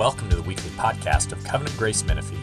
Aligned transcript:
Welcome 0.00 0.30
to 0.30 0.36
the 0.36 0.42
weekly 0.42 0.70
podcast 0.70 1.30
of 1.30 1.44
Covenant 1.44 1.76
Grace 1.76 2.02
Menifee. 2.06 2.38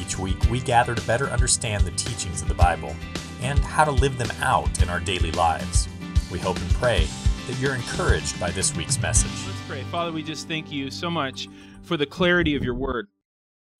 Each 0.00 0.18
week, 0.18 0.38
we 0.50 0.60
gather 0.60 0.94
to 0.94 1.06
better 1.06 1.26
understand 1.26 1.84
the 1.84 1.90
teachings 1.90 2.40
of 2.40 2.48
the 2.48 2.54
Bible 2.54 2.96
and 3.42 3.58
how 3.58 3.84
to 3.84 3.90
live 3.90 4.16
them 4.16 4.30
out 4.40 4.80
in 4.82 4.88
our 4.88 4.98
daily 4.98 5.30
lives. 5.32 5.90
We 6.30 6.38
hope 6.38 6.56
and 6.58 6.70
pray 6.70 7.06
that 7.48 7.58
you're 7.58 7.74
encouraged 7.74 8.40
by 8.40 8.50
this 8.50 8.74
week's 8.74 8.98
message. 8.98 9.30
Let's 9.46 9.60
pray. 9.68 9.82
Father, 9.90 10.10
we 10.10 10.22
just 10.22 10.48
thank 10.48 10.72
you 10.72 10.90
so 10.90 11.10
much 11.10 11.48
for 11.82 11.98
the 11.98 12.06
clarity 12.06 12.56
of 12.56 12.64
your 12.64 12.74
word. 12.74 13.08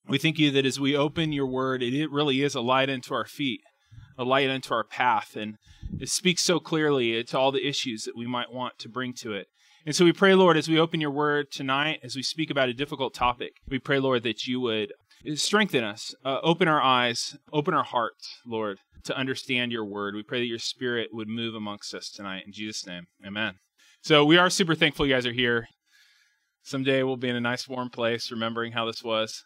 We 0.07 0.19
thank 0.19 0.39
you 0.39 0.51
that 0.51 0.67
as 0.67 0.79
we 0.79 0.95
open 0.95 1.33
your 1.33 1.47
word, 1.47 1.83
it 1.83 2.11
really 2.11 2.43
is 2.43 2.55
a 2.55 2.61
light 2.61 2.91
unto 2.91 3.15
our 3.15 3.25
feet, 3.25 3.63
a 4.19 4.25
light 4.25 4.51
unto 4.51 4.75
our 4.75 4.85
path, 4.85 5.37
and 5.37 5.57
it 5.99 6.11
speaks 6.11 6.43
so 6.43 6.61
clearly 6.61 7.25
to 7.25 7.39
all 7.39 7.51
the 7.51 7.67
issues 7.67 8.05
that 8.05 8.15
we 8.15 8.27
might 8.27 8.53
want 8.53 8.79
to 8.81 8.91
bring 8.91 9.15
to 9.15 9.33
it. 9.33 9.47
And 9.85 9.97
so 9.97 10.05
we 10.05 10.13
pray, 10.13 10.35
Lord, 10.35 10.57
as 10.57 10.69
we 10.69 10.79
open 10.79 11.01
your 11.01 11.11
word 11.11 11.51
tonight, 11.51 12.01
as 12.05 12.15
we 12.15 12.23
speak 12.23 12.51
about 12.51 12.69
a 12.69 12.75
difficult 12.75 13.15
topic, 13.15 13.55
we 13.69 13.81
pray, 13.81 13.99
Lord, 13.99 14.23
that 14.23 14.47
you 14.47 14.61
would 14.61 14.93
strengthen 15.35 15.83
us, 15.83 16.15
uh, 16.25 16.39
open 16.43 16.69
our 16.69 16.81
eyes, 16.81 17.37
open 17.53 17.75
our 17.75 17.83
hearts, 17.83 18.39
Lord, 18.47 18.79
to 19.05 19.17
understand 19.17 19.73
your 19.73 19.85
word. 19.85 20.15
We 20.15 20.23
pray 20.23 20.39
that 20.39 20.47
your 20.47 20.61
spirit 20.61 21.11
would 21.13 21.29
move 21.29 21.57
amongst 21.57 21.95
us 21.95 22.11
tonight. 22.11 22.45
In 22.47 22.53
Jesus' 22.53 22.87
name, 22.87 23.07
amen. 23.27 23.55
So 24.03 24.25
we 24.25 24.37
are 24.37 24.51
super 24.51 24.77
thankful 24.77 25.07
you 25.07 25.15
guys 25.15 25.27
are 25.27 25.33
here. 25.33 25.67
Someday 26.63 27.03
we'll 27.03 27.17
be 27.17 27.29
in 27.29 27.37
a 27.37 27.41
nice 27.41 27.69
warm 27.69 27.91
place 27.91 28.31
remembering 28.31 28.73
how 28.73 28.87
this 28.87 29.03
was. 29.03 29.45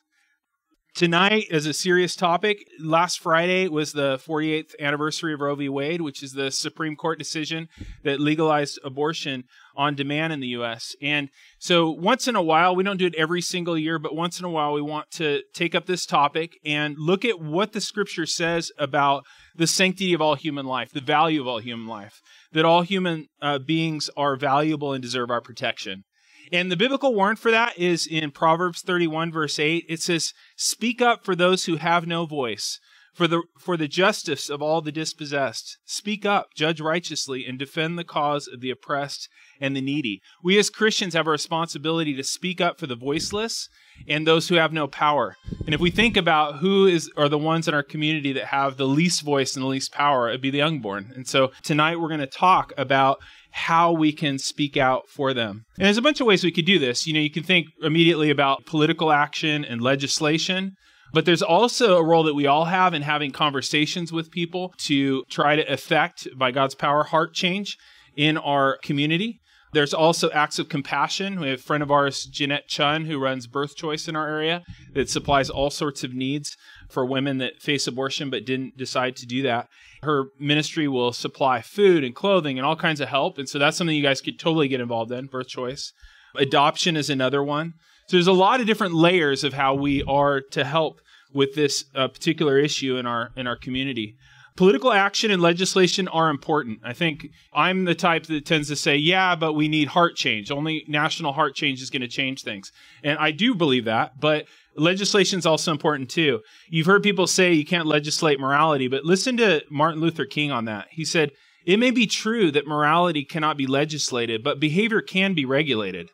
Tonight 0.97 1.49
is 1.51 1.67
a 1.67 1.75
serious 1.75 2.17
topic. 2.17 2.67
Last 2.81 3.21
Friday 3.21 3.69
was 3.69 3.93
the 3.93 4.17
48th 4.27 4.75
anniversary 4.81 5.35
of 5.35 5.43
Roe 5.43 5.55
v. 5.55 5.69
Wade, 5.69 6.01
which 6.01 6.23
is 6.23 6.33
the 6.33 6.51
Supreme 6.51 6.97
Court 6.97 7.19
decision 7.19 7.69
that 8.03 8.19
legalized 8.19 8.79
abortion 8.83 9.45
on 9.77 9.95
demand 9.95 10.33
in 10.33 10.41
the 10.41 10.47
U.S. 10.49 10.97
And 11.03 11.29
so, 11.59 11.91
once 11.91 12.29
in 12.29 12.35
a 12.35 12.41
while, 12.41 12.75
we 12.75 12.83
don't 12.83 12.97
do 12.97 13.05
it 13.05 13.15
every 13.15 13.43
single 13.43 13.77
year, 13.77 13.99
but 13.99 14.17
once 14.17 14.39
in 14.39 14.47
a 14.47 14.51
while, 14.51 14.73
we 14.73 14.81
want 14.81 15.11
to 15.11 15.43
take 15.53 15.75
up 15.75 15.85
this 15.85 16.07
topic 16.07 16.57
and 16.65 16.97
look 16.97 17.27
at 17.27 17.43
what 17.43 17.73
the 17.73 17.83
scripture 17.83 18.25
says 18.25 18.73
about 18.79 19.27
the 19.55 19.66
sanctity 19.66 20.15
of 20.15 20.23
all 20.23 20.35
human 20.35 20.65
life, 20.65 20.93
the 20.93 21.03
value 21.03 21.43
of 21.43 21.47
all 21.47 21.59
human 21.59 21.87
life, 21.87 22.23
that 22.53 22.65
all 22.65 22.81
human 22.81 23.27
uh, 23.43 23.59
beings 23.59 24.09
are 24.16 24.35
valuable 24.35 24.95
and 24.95 25.03
deserve 25.03 25.31
our 25.31 25.43
protection. 25.43 26.05
And 26.52 26.71
the 26.71 26.77
biblical 26.77 27.15
warrant 27.15 27.39
for 27.39 27.51
that 27.51 27.79
is 27.79 28.07
in 28.07 28.30
Proverbs 28.30 28.83
31, 28.83 29.33
verse 29.33 29.59
8. 29.59 29.85
It 29.89 30.01
says, 30.01 30.33
Speak 30.57 31.03
up 31.03 31.25
for 31.25 31.35
those 31.35 31.65
who 31.65 31.77
have 31.77 32.07
no 32.07 32.27
voice, 32.27 32.79
for 33.15 33.27
the, 33.27 33.43
for 33.59 33.77
the 33.77 33.88
justice 33.88 34.49
of 34.49 34.63
all 34.63 34.80
the 34.80 34.93
dispossessed. 34.93 35.79
Speak 35.85 36.25
up, 36.25 36.55
judge 36.55 36.80
righteously, 36.80 37.45
and 37.47 37.59
defend 37.59 37.99
the 37.99 38.05
cause 38.05 38.47
of 38.47 38.61
the 38.61 38.71
oppressed 38.71 39.29
and 39.61 39.75
the 39.75 39.80
needy. 39.80 40.21
We 40.43 40.59
as 40.59 40.71
Christians 40.71 41.15
have 41.15 41.27
a 41.27 41.30
responsibility 41.30 42.15
to 42.15 42.25
speak 42.25 42.60
up 42.60 42.79
for 42.79 42.87
the 42.87 42.97
voiceless 42.97 43.69
and 44.07 44.27
those 44.27 44.49
who 44.49 44.57
have 44.57 44.73
no 44.73 44.87
power. 44.87 45.37
And 45.65 45.75
if 45.75 45.81
we 45.81 45.91
think 45.91 46.16
about 46.16 46.57
who 46.57 46.87
is 46.87 47.10
are 47.16 47.29
the 47.29 47.38
ones 47.38 47.66
in 47.66 47.75
our 47.75 47.83
community 47.83 48.33
that 48.35 48.47
have 48.47 48.77
the 48.77 48.87
least 48.87 49.23
voice 49.23 49.57
and 49.57 49.65
the 49.65 49.69
least 49.69 49.93
power, 49.93 50.29
it'd 50.29 50.43
be 50.43 50.51
the 50.51 50.63
unborn. 50.63 51.13
And 51.16 51.27
so 51.27 51.53
tonight 51.63 51.99
we're 51.99 52.09
going 52.09 52.21
to 52.21 52.27
talk 52.27 52.73
about 52.77 53.19
how 53.57 53.90
we 53.90 54.12
can 54.12 54.38
speak 54.38 54.76
out 54.76 55.09
for 55.09 55.32
them. 55.32 55.65
And 55.79 55.87
there's 55.87 55.96
a 55.96 56.02
bunch 56.02 56.21
of 56.21 56.26
ways 56.26 56.45
we 56.45 56.52
could 56.52 56.66
do 56.66 56.79
this. 56.79 57.07
You 57.07 57.15
know, 57.15 57.21
you 57.21 57.30
can 57.30 57.43
think 57.43 57.68
immediately 57.82 58.29
about 58.29 58.66
political 58.66 59.10
action 59.10 59.65
and 59.65 59.80
legislation. 59.80 60.73
But 61.15 61.24
there's 61.24 61.40
also 61.40 61.96
a 61.96 62.04
role 62.04 62.24
that 62.24 62.35
we 62.35 62.46
all 62.46 62.66
have 62.66 62.93
in 62.93 63.01
having 63.01 63.30
conversations 63.30 64.12
with 64.12 64.31
people 64.31 64.75
to 64.81 65.25
try 65.31 65.56
to 65.56 65.72
effect, 65.72 66.28
by 66.37 66.50
God's 66.50 66.75
power, 66.75 67.04
heart 67.04 67.32
change 67.32 67.78
in 68.15 68.37
our 68.37 68.76
community. 68.82 69.41
There's 69.77 69.93
also 69.93 70.31
acts 70.31 70.59
of 70.59 70.71
compassion. 70.71 71.38
We 71.38 71.50
have 71.50 71.59
a 71.59 71.62
friend 71.62 71.82
of 71.82 71.91
ours, 71.91 72.25
Jeanette 72.25 72.66
Chun, 72.66 73.05
who 73.05 73.19
runs 73.19 73.47
Birth 73.47 73.77
Choice 73.77 74.09
in 74.09 74.16
our 74.16 74.27
area 74.27 74.65
that 74.94 75.10
supplies 75.10 75.50
all 75.50 75.69
sorts 75.69 76.03
of 76.03 76.15
needs 76.15 76.56
for 76.88 77.05
women 77.05 77.37
that 77.38 77.60
face 77.60 77.87
abortion 77.87 78.31
but 78.31 78.47
didn't 78.47 78.78
decide 78.78 79.16
to 79.16 79.27
do 79.27 79.43
that. 79.43 79.69
Her 80.03 80.28
ministry 80.41 80.88
will 80.88 81.12
supply 81.12 81.60
food 81.60 82.04
and 82.04 82.14
clothing 82.14 82.59
and 82.59 82.64
all 82.64 82.75
kinds 82.75 83.03
of 83.03 83.10
help. 83.10 83.37
And 83.37 83.47
so 83.47 83.59
that's 83.59 83.76
something 83.76 83.94
you 83.94 84.03
guys 84.03 84.22
could 84.22 84.38
totally 84.38 84.66
get 84.66 84.81
involved 84.81 85.12
in, 85.12 85.26
Birth 85.26 85.48
Choice. 85.48 85.93
Adoption 86.34 86.97
is 86.97 87.10
another 87.10 87.44
one. 87.44 87.75
So 88.08 88.16
there's 88.16 88.26
a 88.26 88.32
lot 88.32 88.60
of 88.62 88.66
different 88.66 88.94
layers 88.94 89.44
of 89.44 89.53
how 89.53 89.75
we 89.75 90.03
are 90.04 90.41
to 90.53 90.64
help 90.64 91.03
with 91.34 91.54
this 91.54 91.84
uh, 91.94 92.08
particular 92.08 92.58
issue 92.58 92.97
in 92.97 93.04
our 93.04 93.28
in 93.37 93.47
our 93.47 93.56
community 93.56 94.16
political 94.56 94.93
action 94.93 95.31
and 95.31 95.43
legislation 95.43 96.09
are 96.09 96.31
important. 96.31 96.81
I 96.83 96.93
think 96.93 97.28
I'm 97.53 97.84
the 97.84 97.94
type 97.94 98.27
that 98.27 98.47
tends 98.47 98.69
to 98.69 98.77
say, 98.77 98.97
yeah, 98.97 99.37
but 99.37 99.53
we 99.53 99.69
need 99.69 99.89
heart 99.89 100.17
change. 100.17 100.50
Only 100.50 100.84
national 100.89 101.33
heart 101.33 101.55
change 101.55 101.83
is 101.83 101.91
going 101.91 102.03
to 102.03 102.09
change 102.09 102.43
things. 102.43 102.72
And 103.05 103.19
I 103.19 103.31
do 103.31 103.55
believe 103.55 103.84
that, 103.84 104.19
but 104.21 104.47
legislation 104.77 105.39
is 105.39 105.47
also 105.47 105.72
important 105.72 106.11
too. 106.11 106.41
You've 106.69 106.87
heard 106.87 107.03
people 107.03 107.27
say 107.27 107.53
you 107.53 107.65
can't 107.65 107.87
legislate 107.87 108.41
morality, 108.41 108.89
but 108.89 109.05
listen 109.05 109.37
to 109.39 109.62
Martin 109.71 110.00
Luther 110.00 110.27
King 110.27 110.50
on 110.50 110.65
that. 110.67 110.88
He 110.91 111.05
said, 111.05 111.31
it 111.67 111.78
may 111.78 111.91
be 111.91 112.06
true 112.06 112.50
that 112.53 112.67
morality 112.67 113.25
cannot 113.25 113.56
be 113.56 113.67
legislated, 113.67 114.44
but 114.44 114.61
behavior 114.61 115.00
can 115.00 115.34
be 115.34 115.44
regulated. 115.44 116.11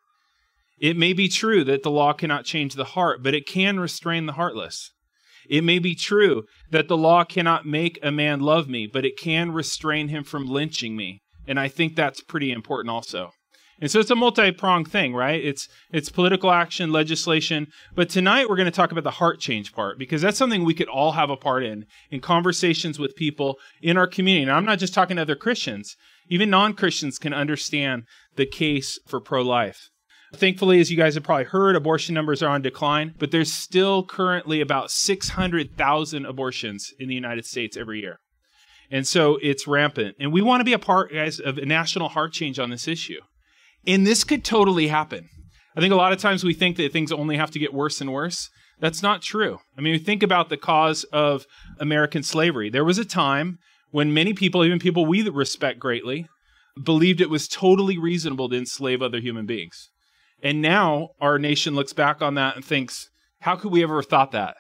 It 0.81 0.97
may 0.97 1.13
be 1.13 1.29
true 1.29 1.63
that 1.65 1.83
the 1.83 1.91
law 1.91 2.13
cannot 2.13 2.45
change 2.45 2.75
the 2.75 2.85
heart, 2.85 3.23
but 3.23 3.35
it 3.35 3.47
can 3.47 3.79
restrain 3.79 4.27
the 4.27 4.33
heartless. 4.33 4.92
It 5.49 5.65
may 5.65 5.79
be 5.79 5.95
true 5.95 6.45
that 6.71 6.89
the 6.89 6.97
law 6.97 7.25
cannot 7.25 7.67
make 7.67 7.99
a 8.03 8.11
man 8.11 8.41
love 8.41 8.69
me, 8.69 8.87
but 8.87 9.05
it 9.05 9.19
can 9.19 9.53
restrain 9.53 10.09
him 10.09 10.25
from 10.25 10.47
lynching 10.47 10.97
me. 10.97 11.23
And 11.47 11.59
I 11.59 11.69
think 11.69 11.97
that's 11.97 12.21
pretty 12.21 12.53
important 12.53 12.91
also. 12.91 13.31
And 13.81 13.91
so 13.91 13.99
it's 13.99 14.13
a 14.13 14.15
multi-pronged 14.15 14.87
thing, 14.87 15.13
right? 15.13 15.45
It's 15.45 15.67
it's 15.91 16.09
political 16.09 16.53
action, 16.53 16.93
legislation, 16.93 17.67
but 17.97 18.09
tonight 18.09 18.49
we're 18.49 18.57
going 18.57 18.67
to 18.67 18.71
talk 18.71 18.93
about 18.93 19.03
the 19.03 19.11
heart 19.11 19.41
change 19.41 19.73
part 19.73 19.99
because 19.99 20.23
that's 20.23 20.39
something 20.39 20.65
we 20.65 20.73
could 20.73 20.89
all 20.89 21.13
have 21.13 21.31
a 21.31 21.37
part 21.37 21.65
in 21.65 21.87
in 22.09 22.21
conversations 22.21 23.01
with 23.01 23.17
people 23.17 23.59
in 23.83 23.97
our 23.97 24.07
community. 24.07 24.45
And 24.45 24.53
I'm 24.53 24.65
not 24.65 24.79
just 24.79 24.95
talking 24.95 25.17
to 25.17 25.23
other 25.23 25.35
Christians. 25.35 25.97
Even 26.29 26.49
non-Christians 26.49 27.19
can 27.19 27.35
understand 27.35 28.05
the 28.37 28.47
case 28.47 29.01
for 29.09 29.21
pro-life. 29.21 29.91
Thankfully, 30.35 30.81
as 30.81 30.91
you 30.91 30.97
guys 30.97 31.15
have 31.15 31.25
probably 31.25 31.45
heard, 31.45 31.77
abortion 31.77 32.15
numbers 32.15 32.43
are 32.43 32.49
on 32.49 32.63
decline, 32.63 33.15
but 33.19 33.31
there's 33.31 33.53
still 33.53 34.05
currently 34.05 34.61
about 34.61 34.91
600,000 34.91 36.27
abortions 36.27 36.93
in 36.99 37.09
the 37.09 37.15
United 37.15 37.45
States 37.45 37.77
every 37.77 38.01
year. 38.01 38.19
And 38.91 39.07
so 39.07 39.39
it's 39.43 39.67
rampant. 39.67 40.17
And 40.19 40.33
we 40.33 40.43
want 40.43 40.61
to 40.61 40.65
be 40.65 40.73
a 40.73 40.79
part, 40.79 41.13
guys, 41.13 41.39
of 41.39 41.59
a 41.59 41.67
national 41.67 42.11
heart 42.11 42.33
change 42.33 42.59
on 42.59 42.71
this 42.71 42.89
issue. 42.89 43.21
And 43.87 44.07
this 44.07 44.25
could 44.25 44.45
totally 44.45 44.89
happen. 44.89 45.29
I 45.77 45.81
think 45.81 45.93
a 45.93 45.97
lot 45.97 46.13
of 46.13 46.19
times 46.19 46.45
we 46.45 46.55
think 46.55 46.77
that 46.77 46.93
things 46.93 47.13
only 47.13 47.37
have 47.37 47.51
to 47.53 47.59
get 47.59 47.73
worse 47.75 48.01
and 48.01 48.13
worse. 48.13 48.51
That's 48.81 49.03
not 49.03 49.23
true. 49.23 49.59
I 49.79 49.81
mean, 49.81 49.99
think 50.03 50.23
about 50.23 50.49
the 50.49 50.57
cause 50.57 51.05
of 51.05 51.47
American 51.79 52.23
slavery. 52.23 52.69
There 52.69 52.85
was 52.85 52.99
a 52.99 53.05
time 53.05 53.59
when 53.91 54.13
many 54.13 54.35
people, 54.35 54.65
even 54.65 54.79
people 54.79 55.07
we 55.07 55.27
respect 55.29 55.79
greatly, 55.79 56.27
believed 56.83 57.21
it 57.21 57.31
was 57.31 57.49
totally 57.49 57.99
reasonable 57.99 58.49
to 58.49 58.57
enslave 58.57 59.03
other 59.03 59.21
human 59.21 59.47
beings. 59.47 59.91
And 60.43 60.61
now 60.61 61.11
our 61.21 61.39
nation 61.39 61.75
looks 61.75 61.93
back 61.93 62.21
on 62.21 62.35
that 62.35 62.57
and 62.57 62.65
thinks, 62.65 63.09
how 63.41 63.57
could 63.57 63.73
we 63.73 63.83
ever 63.83 64.03
thought 64.03 64.33
that? 64.33 64.57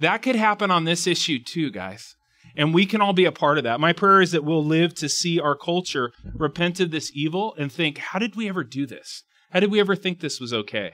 That 0.00 0.22
could 0.22 0.36
happen 0.36 0.70
on 0.70 0.84
this 0.84 1.06
issue 1.06 1.38
too, 1.42 1.70
guys. 1.70 2.14
And 2.54 2.72
we 2.72 2.86
can 2.86 3.00
all 3.00 3.12
be 3.12 3.24
a 3.24 3.32
part 3.32 3.58
of 3.58 3.64
that. 3.64 3.80
My 3.80 3.92
prayer 3.92 4.20
is 4.20 4.32
that 4.32 4.44
we'll 4.44 4.64
live 4.64 4.94
to 4.96 5.08
see 5.08 5.40
our 5.40 5.56
culture 5.56 6.12
repent 6.34 6.80
of 6.80 6.90
this 6.90 7.10
evil 7.14 7.54
and 7.58 7.72
think, 7.72 7.98
how 7.98 8.18
did 8.18 8.36
we 8.36 8.48
ever 8.48 8.64
do 8.64 8.86
this? 8.86 9.24
How 9.50 9.60
did 9.60 9.70
we 9.70 9.80
ever 9.80 9.96
think 9.96 10.20
this 10.20 10.40
was 10.40 10.52
okay? 10.52 10.92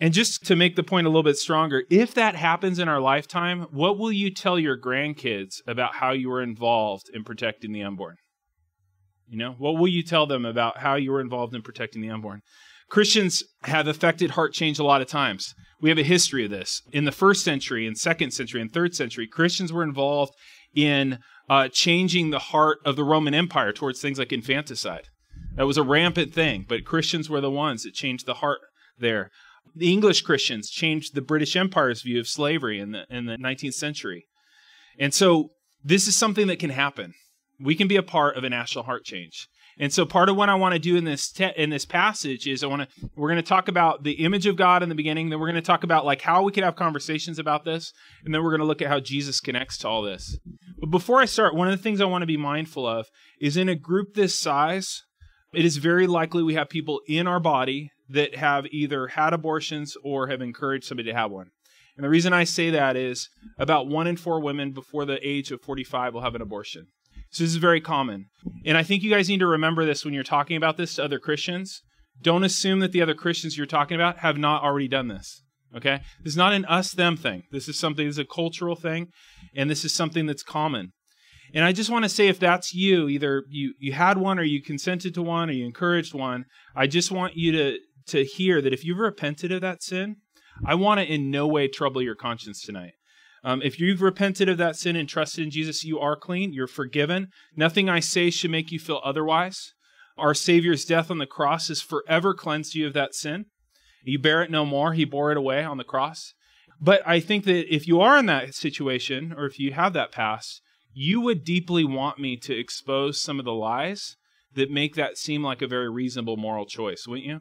And 0.00 0.12
just 0.12 0.44
to 0.46 0.56
make 0.56 0.76
the 0.76 0.82
point 0.82 1.06
a 1.06 1.10
little 1.10 1.22
bit 1.22 1.36
stronger, 1.36 1.84
if 1.88 2.14
that 2.14 2.34
happens 2.34 2.78
in 2.78 2.88
our 2.88 3.00
lifetime, 3.00 3.66
what 3.70 3.98
will 3.98 4.12
you 4.12 4.30
tell 4.32 4.58
your 4.58 4.78
grandkids 4.78 5.56
about 5.66 5.94
how 5.94 6.12
you 6.12 6.28
were 6.28 6.42
involved 6.42 7.04
in 7.12 7.24
protecting 7.24 7.72
the 7.72 7.82
unborn? 7.82 8.16
You 9.28 9.38
know, 9.38 9.54
what 9.56 9.78
will 9.78 9.88
you 9.88 10.02
tell 10.02 10.26
them 10.26 10.44
about 10.44 10.78
how 10.78 10.96
you 10.96 11.12
were 11.12 11.20
involved 11.20 11.54
in 11.54 11.62
protecting 11.62 12.02
the 12.02 12.10
unborn? 12.10 12.40
Christians 12.90 13.42
have 13.64 13.88
affected 13.88 14.32
heart 14.32 14.52
change 14.52 14.78
a 14.78 14.84
lot 14.84 15.00
of 15.00 15.08
times. 15.08 15.54
We 15.80 15.88
have 15.88 15.98
a 15.98 16.02
history 16.04 16.44
of 16.44 16.50
this. 16.50 16.82
In 16.92 17.04
the 17.04 17.12
first 17.12 17.44
century, 17.44 17.86
and 17.86 17.96
second 17.96 18.32
century, 18.32 18.60
and 18.60 18.72
third 18.72 18.94
century, 18.94 19.26
Christians 19.26 19.72
were 19.72 19.82
involved 19.82 20.32
in 20.74 21.18
uh, 21.48 21.68
changing 21.68 22.30
the 22.30 22.38
heart 22.38 22.78
of 22.84 22.96
the 22.96 23.04
Roman 23.04 23.34
Empire 23.34 23.72
towards 23.72 24.00
things 24.00 24.18
like 24.18 24.32
infanticide. 24.32 25.08
That 25.56 25.66
was 25.66 25.76
a 25.76 25.82
rampant 25.82 26.32
thing, 26.32 26.64
but 26.68 26.84
Christians 26.84 27.30
were 27.30 27.40
the 27.40 27.50
ones 27.50 27.82
that 27.82 27.94
changed 27.94 28.26
the 28.26 28.34
heart 28.34 28.60
there. 28.98 29.30
The 29.74 29.92
English 29.92 30.22
Christians 30.22 30.70
changed 30.70 31.14
the 31.14 31.22
British 31.22 31.56
Empire's 31.56 32.02
view 32.02 32.20
of 32.20 32.28
slavery 32.28 32.78
in 32.78 32.92
the, 32.92 33.04
in 33.10 33.26
the 33.26 33.36
19th 33.36 33.74
century. 33.74 34.26
And 34.98 35.12
so 35.12 35.50
this 35.82 36.06
is 36.06 36.16
something 36.16 36.46
that 36.46 36.58
can 36.58 36.70
happen. 36.70 37.14
We 37.60 37.74
can 37.74 37.88
be 37.88 37.96
a 37.96 38.02
part 38.02 38.36
of 38.36 38.44
a 38.44 38.50
national 38.50 38.84
heart 38.84 39.04
change. 39.04 39.48
And 39.78 39.92
so 39.92 40.06
part 40.06 40.28
of 40.28 40.36
what 40.36 40.48
I 40.48 40.54
want 40.54 40.74
to 40.74 40.78
do 40.78 40.96
in 40.96 41.04
this 41.04 41.30
te- 41.30 41.52
in 41.56 41.70
this 41.70 41.84
passage 41.84 42.46
is 42.46 42.62
I 42.62 42.68
want 42.68 42.82
to 42.82 43.10
we're 43.16 43.28
going 43.28 43.42
to 43.42 43.48
talk 43.48 43.68
about 43.68 44.04
the 44.04 44.24
image 44.24 44.46
of 44.46 44.56
God 44.56 44.82
in 44.82 44.88
the 44.88 44.94
beginning, 44.94 45.30
then 45.30 45.40
we're 45.40 45.50
going 45.50 45.54
to 45.56 45.62
talk 45.62 45.84
about 45.84 46.04
like 46.04 46.22
how 46.22 46.42
we 46.42 46.52
could 46.52 46.64
have 46.64 46.76
conversations 46.76 47.38
about 47.38 47.64
this, 47.64 47.92
and 48.24 48.34
then 48.34 48.42
we're 48.42 48.50
going 48.50 48.60
to 48.60 48.66
look 48.66 48.82
at 48.82 48.88
how 48.88 49.00
Jesus 49.00 49.40
connects 49.40 49.78
to 49.78 49.88
all 49.88 50.02
this. 50.02 50.38
But 50.78 50.90
before 50.90 51.20
I 51.20 51.24
start, 51.24 51.54
one 51.54 51.68
of 51.68 51.76
the 51.76 51.82
things 51.82 52.00
I 52.00 52.06
want 52.06 52.22
to 52.22 52.26
be 52.26 52.36
mindful 52.36 52.86
of 52.86 53.08
is 53.40 53.56
in 53.56 53.68
a 53.68 53.74
group 53.74 54.14
this 54.14 54.38
size, 54.38 55.02
it 55.52 55.64
is 55.64 55.78
very 55.78 56.06
likely 56.06 56.42
we 56.42 56.54
have 56.54 56.68
people 56.68 57.00
in 57.08 57.26
our 57.26 57.40
body 57.40 57.90
that 58.08 58.36
have 58.36 58.66
either 58.66 59.08
had 59.08 59.32
abortions 59.32 59.96
or 60.02 60.28
have 60.28 60.42
encouraged 60.42 60.84
somebody 60.84 61.10
to 61.10 61.16
have 61.16 61.30
one. 61.30 61.50
And 61.96 62.04
the 62.04 62.10
reason 62.10 62.32
I 62.32 62.44
say 62.44 62.70
that 62.70 62.96
is 62.96 63.28
about 63.58 63.86
one 63.86 64.06
in 64.06 64.16
four 64.16 64.40
women 64.40 64.72
before 64.72 65.04
the 65.04 65.26
age 65.26 65.52
of 65.52 65.62
45 65.62 66.14
will 66.14 66.22
have 66.22 66.34
an 66.34 66.42
abortion. 66.42 66.88
So 67.34 67.42
this 67.42 67.50
is 67.50 67.56
very 67.56 67.80
common. 67.80 68.26
And 68.64 68.78
I 68.78 68.84
think 68.84 69.02
you 69.02 69.10
guys 69.10 69.28
need 69.28 69.40
to 69.40 69.46
remember 69.48 69.84
this 69.84 70.04
when 70.04 70.14
you're 70.14 70.22
talking 70.22 70.56
about 70.56 70.76
this 70.76 70.94
to 70.94 71.04
other 71.04 71.18
Christians. 71.18 71.82
Don't 72.22 72.44
assume 72.44 72.78
that 72.78 72.92
the 72.92 73.02
other 73.02 73.14
Christians 73.14 73.58
you're 73.58 73.66
talking 73.66 73.96
about 73.96 74.18
have 74.18 74.38
not 74.38 74.62
already 74.62 74.86
done 74.86 75.08
this. 75.08 75.42
Okay? 75.76 76.00
This 76.22 76.34
is 76.34 76.36
not 76.36 76.52
an 76.52 76.64
us 76.66 76.92
them 76.92 77.16
thing. 77.16 77.42
This 77.50 77.68
is 77.68 77.76
something, 77.76 78.06
this 78.06 78.14
is 78.14 78.20
a 78.20 78.24
cultural 78.24 78.76
thing, 78.76 79.08
and 79.56 79.68
this 79.68 79.84
is 79.84 79.92
something 79.92 80.26
that's 80.26 80.44
common. 80.44 80.92
And 81.52 81.64
I 81.64 81.72
just 81.72 81.90
want 81.90 82.04
to 82.04 82.08
say 82.08 82.28
if 82.28 82.38
that's 82.38 82.72
you, 82.72 83.08
either 83.08 83.42
you, 83.48 83.74
you 83.80 83.94
had 83.94 84.16
one 84.16 84.38
or 84.38 84.44
you 84.44 84.62
consented 84.62 85.12
to 85.14 85.22
one 85.22 85.50
or 85.50 85.54
you 85.54 85.66
encouraged 85.66 86.14
one, 86.14 86.44
I 86.76 86.86
just 86.86 87.10
want 87.10 87.34
you 87.34 87.50
to, 87.50 87.78
to 88.10 88.24
hear 88.24 88.62
that 88.62 88.72
if 88.72 88.84
you've 88.84 88.98
repented 88.98 89.50
of 89.50 89.60
that 89.62 89.82
sin, 89.82 90.18
I 90.64 90.76
want 90.76 91.00
to 91.00 91.12
in 91.12 91.32
no 91.32 91.48
way 91.48 91.66
trouble 91.66 92.00
your 92.00 92.14
conscience 92.14 92.62
tonight. 92.62 92.92
Um, 93.44 93.60
if 93.62 93.78
you've 93.78 94.00
repented 94.00 94.48
of 94.48 94.56
that 94.58 94.76
sin 94.76 94.96
and 94.96 95.08
trusted 95.08 95.44
in 95.44 95.50
Jesus, 95.50 95.84
you 95.84 96.00
are 96.00 96.16
clean. 96.16 96.54
You're 96.54 96.66
forgiven. 96.66 97.28
Nothing 97.54 97.90
I 97.90 98.00
say 98.00 98.30
should 98.30 98.50
make 98.50 98.72
you 98.72 98.78
feel 98.78 99.02
otherwise. 99.04 99.74
Our 100.16 100.32
Savior's 100.32 100.84
death 100.84 101.10
on 101.10 101.18
the 101.18 101.26
cross 101.26 101.68
has 101.68 101.82
forever 101.82 102.32
cleansed 102.32 102.74
you 102.74 102.86
of 102.86 102.94
that 102.94 103.14
sin. 103.14 103.46
You 104.04 104.18
bear 104.18 104.42
it 104.42 104.50
no 104.50 104.64
more. 104.64 104.94
He 104.94 105.04
bore 105.04 105.30
it 105.30 105.36
away 105.36 105.62
on 105.62 105.76
the 105.76 105.84
cross. 105.84 106.32
But 106.80 107.02
I 107.06 107.20
think 107.20 107.44
that 107.44 107.72
if 107.72 107.86
you 107.86 108.00
are 108.00 108.18
in 108.18 108.26
that 108.26 108.54
situation, 108.54 109.34
or 109.36 109.46
if 109.46 109.58
you 109.58 109.72
have 109.72 109.92
that 109.92 110.12
past, 110.12 110.60
you 110.92 111.20
would 111.20 111.44
deeply 111.44 111.84
want 111.84 112.18
me 112.18 112.36
to 112.38 112.56
expose 112.56 113.20
some 113.20 113.38
of 113.38 113.44
the 113.44 113.52
lies 113.52 114.16
that 114.54 114.70
make 114.70 114.94
that 114.94 115.18
seem 115.18 115.42
like 115.42 115.60
a 115.60 115.66
very 115.66 115.90
reasonable 115.90 116.36
moral 116.36 116.66
choice, 116.66 117.06
wouldn't 117.06 117.26
you? 117.26 117.40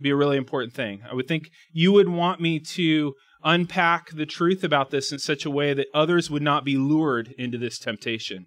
Be 0.00 0.10
a 0.10 0.16
really 0.16 0.36
important 0.36 0.72
thing. 0.72 1.02
I 1.10 1.14
would 1.14 1.26
think 1.26 1.50
you 1.72 1.92
would 1.92 2.08
want 2.08 2.40
me 2.40 2.60
to 2.60 3.14
unpack 3.42 4.10
the 4.10 4.26
truth 4.26 4.64
about 4.64 4.90
this 4.90 5.12
in 5.12 5.18
such 5.18 5.44
a 5.44 5.50
way 5.50 5.74
that 5.74 5.88
others 5.94 6.30
would 6.30 6.42
not 6.42 6.64
be 6.64 6.76
lured 6.76 7.34
into 7.38 7.58
this 7.58 7.78
temptation. 7.78 8.46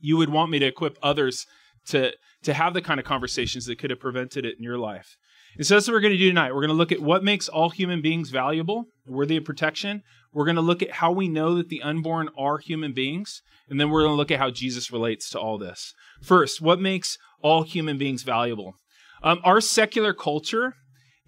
You 0.00 0.16
would 0.16 0.30
want 0.30 0.50
me 0.50 0.58
to 0.60 0.66
equip 0.66 0.98
others 1.02 1.46
to, 1.88 2.12
to 2.42 2.54
have 2.54 2.74
the 2.74 2.82
kind 2.82 3.00
of 3.00 3.06
conversations 3.06 3.66
that 3.66 3.78
could 3.78 3.90
have 3.90 4.00
prevented 4.00 4.44
it 4.44 4.56
in 4.58 4.62
your 4.62 4.78
life. 4.78 5.16
And 5.56 5.66
so 5.66 5.74
that's 5.74 5.88
what 5.88 5.94
we're 5.94 6.00
going 6.00 6.12
to 6.12 6.18
do 6.18 6.28
tonight. 6.28 6.52
We're 6.52 6.60
going 6.60 6.68
to 6.68 6.74
look 6.74 6.92
at 6.92 7.00
what 7.00 7.24
makes 7.24 7.48
all 7.48 7.70
human 7.70 8.02
beings 8.02 8.30
valuable, 8.30 8.84
worthy 9.06 9.36
of 9.36 9.44
protection. 9.44 10.02
We're 10.32 10.44
going 10.44 10.56
to 10.56 10.62
look 10.62 10.82
at 10.82 10.92
how 10.92 11.10
we 11.10 11.28
know 11.28 11.56
that 11.56 11.68
the 11.68 11.82
unborn 11.82 12.28
are 12.38 12.58
human 12.58 12.92
beings. 12.92 13.42
And 13.68 13.80
then 13.80 13.90
we're 13.90 14.02
going 14.02 14.12
to 14.12 14.16
look 14.16 14.30
at 14.30 14.38
how 14.38 14.50
Jesus 14.50 14.92
relates 14.92 15.28
to 15.30 15.40
all 15.40 15.58
this. 15.58 15.94
First, 16.22 16.60
what 16.60 16.80
makes 16.80 17.18
all 17.42 17.62
human 17.62 17.98
beings 17.98 18.22
valuable? 18.22 18.74
Um, 19.22 19.40
our 19.44 19.60
secular 19.60 20.12
culture 20.14 20.74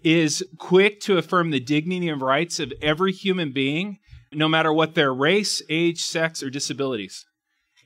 is 0.03 0.43
quick 0.57 0.99
to 1.01 1.17
affirm 1.17 1.51
the 1.51 1.59
dignity 1.59 2.09
and 2.09 2.21
rights 2.21 2.59
of 2.59 2.73
every 2.81 3.11
human 3.11 3.51
being, 3.51 3.97
no 4.31 4.47
matter 4.47 4.73
what 4.73 4.95
their 4.95 5.13
race, 5.13 5.61
age, 5.69 5.99
sex, 5.99 6.41
or 6.41 6.49
disabilities. 6.49 7.25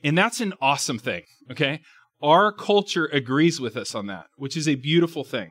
And 0.02 0.16
that's 0.16 0.40
an 0.40 0.54
awesome 0.60 0.98
thing, 0.98 1.22
okay? 1.50 1.80
Our 2.22 2.52
culture 2.52 3.06
agrees 3.06 3.60
with 3.60 3.76
us 3.76 3.94
on 3.94 4.06
that, 4.06 4.26
which 4.36 4.56
is 4.56 4.68
a 4.68 4.76
beautiful 4.76 5.24
thing. 5.24 5.50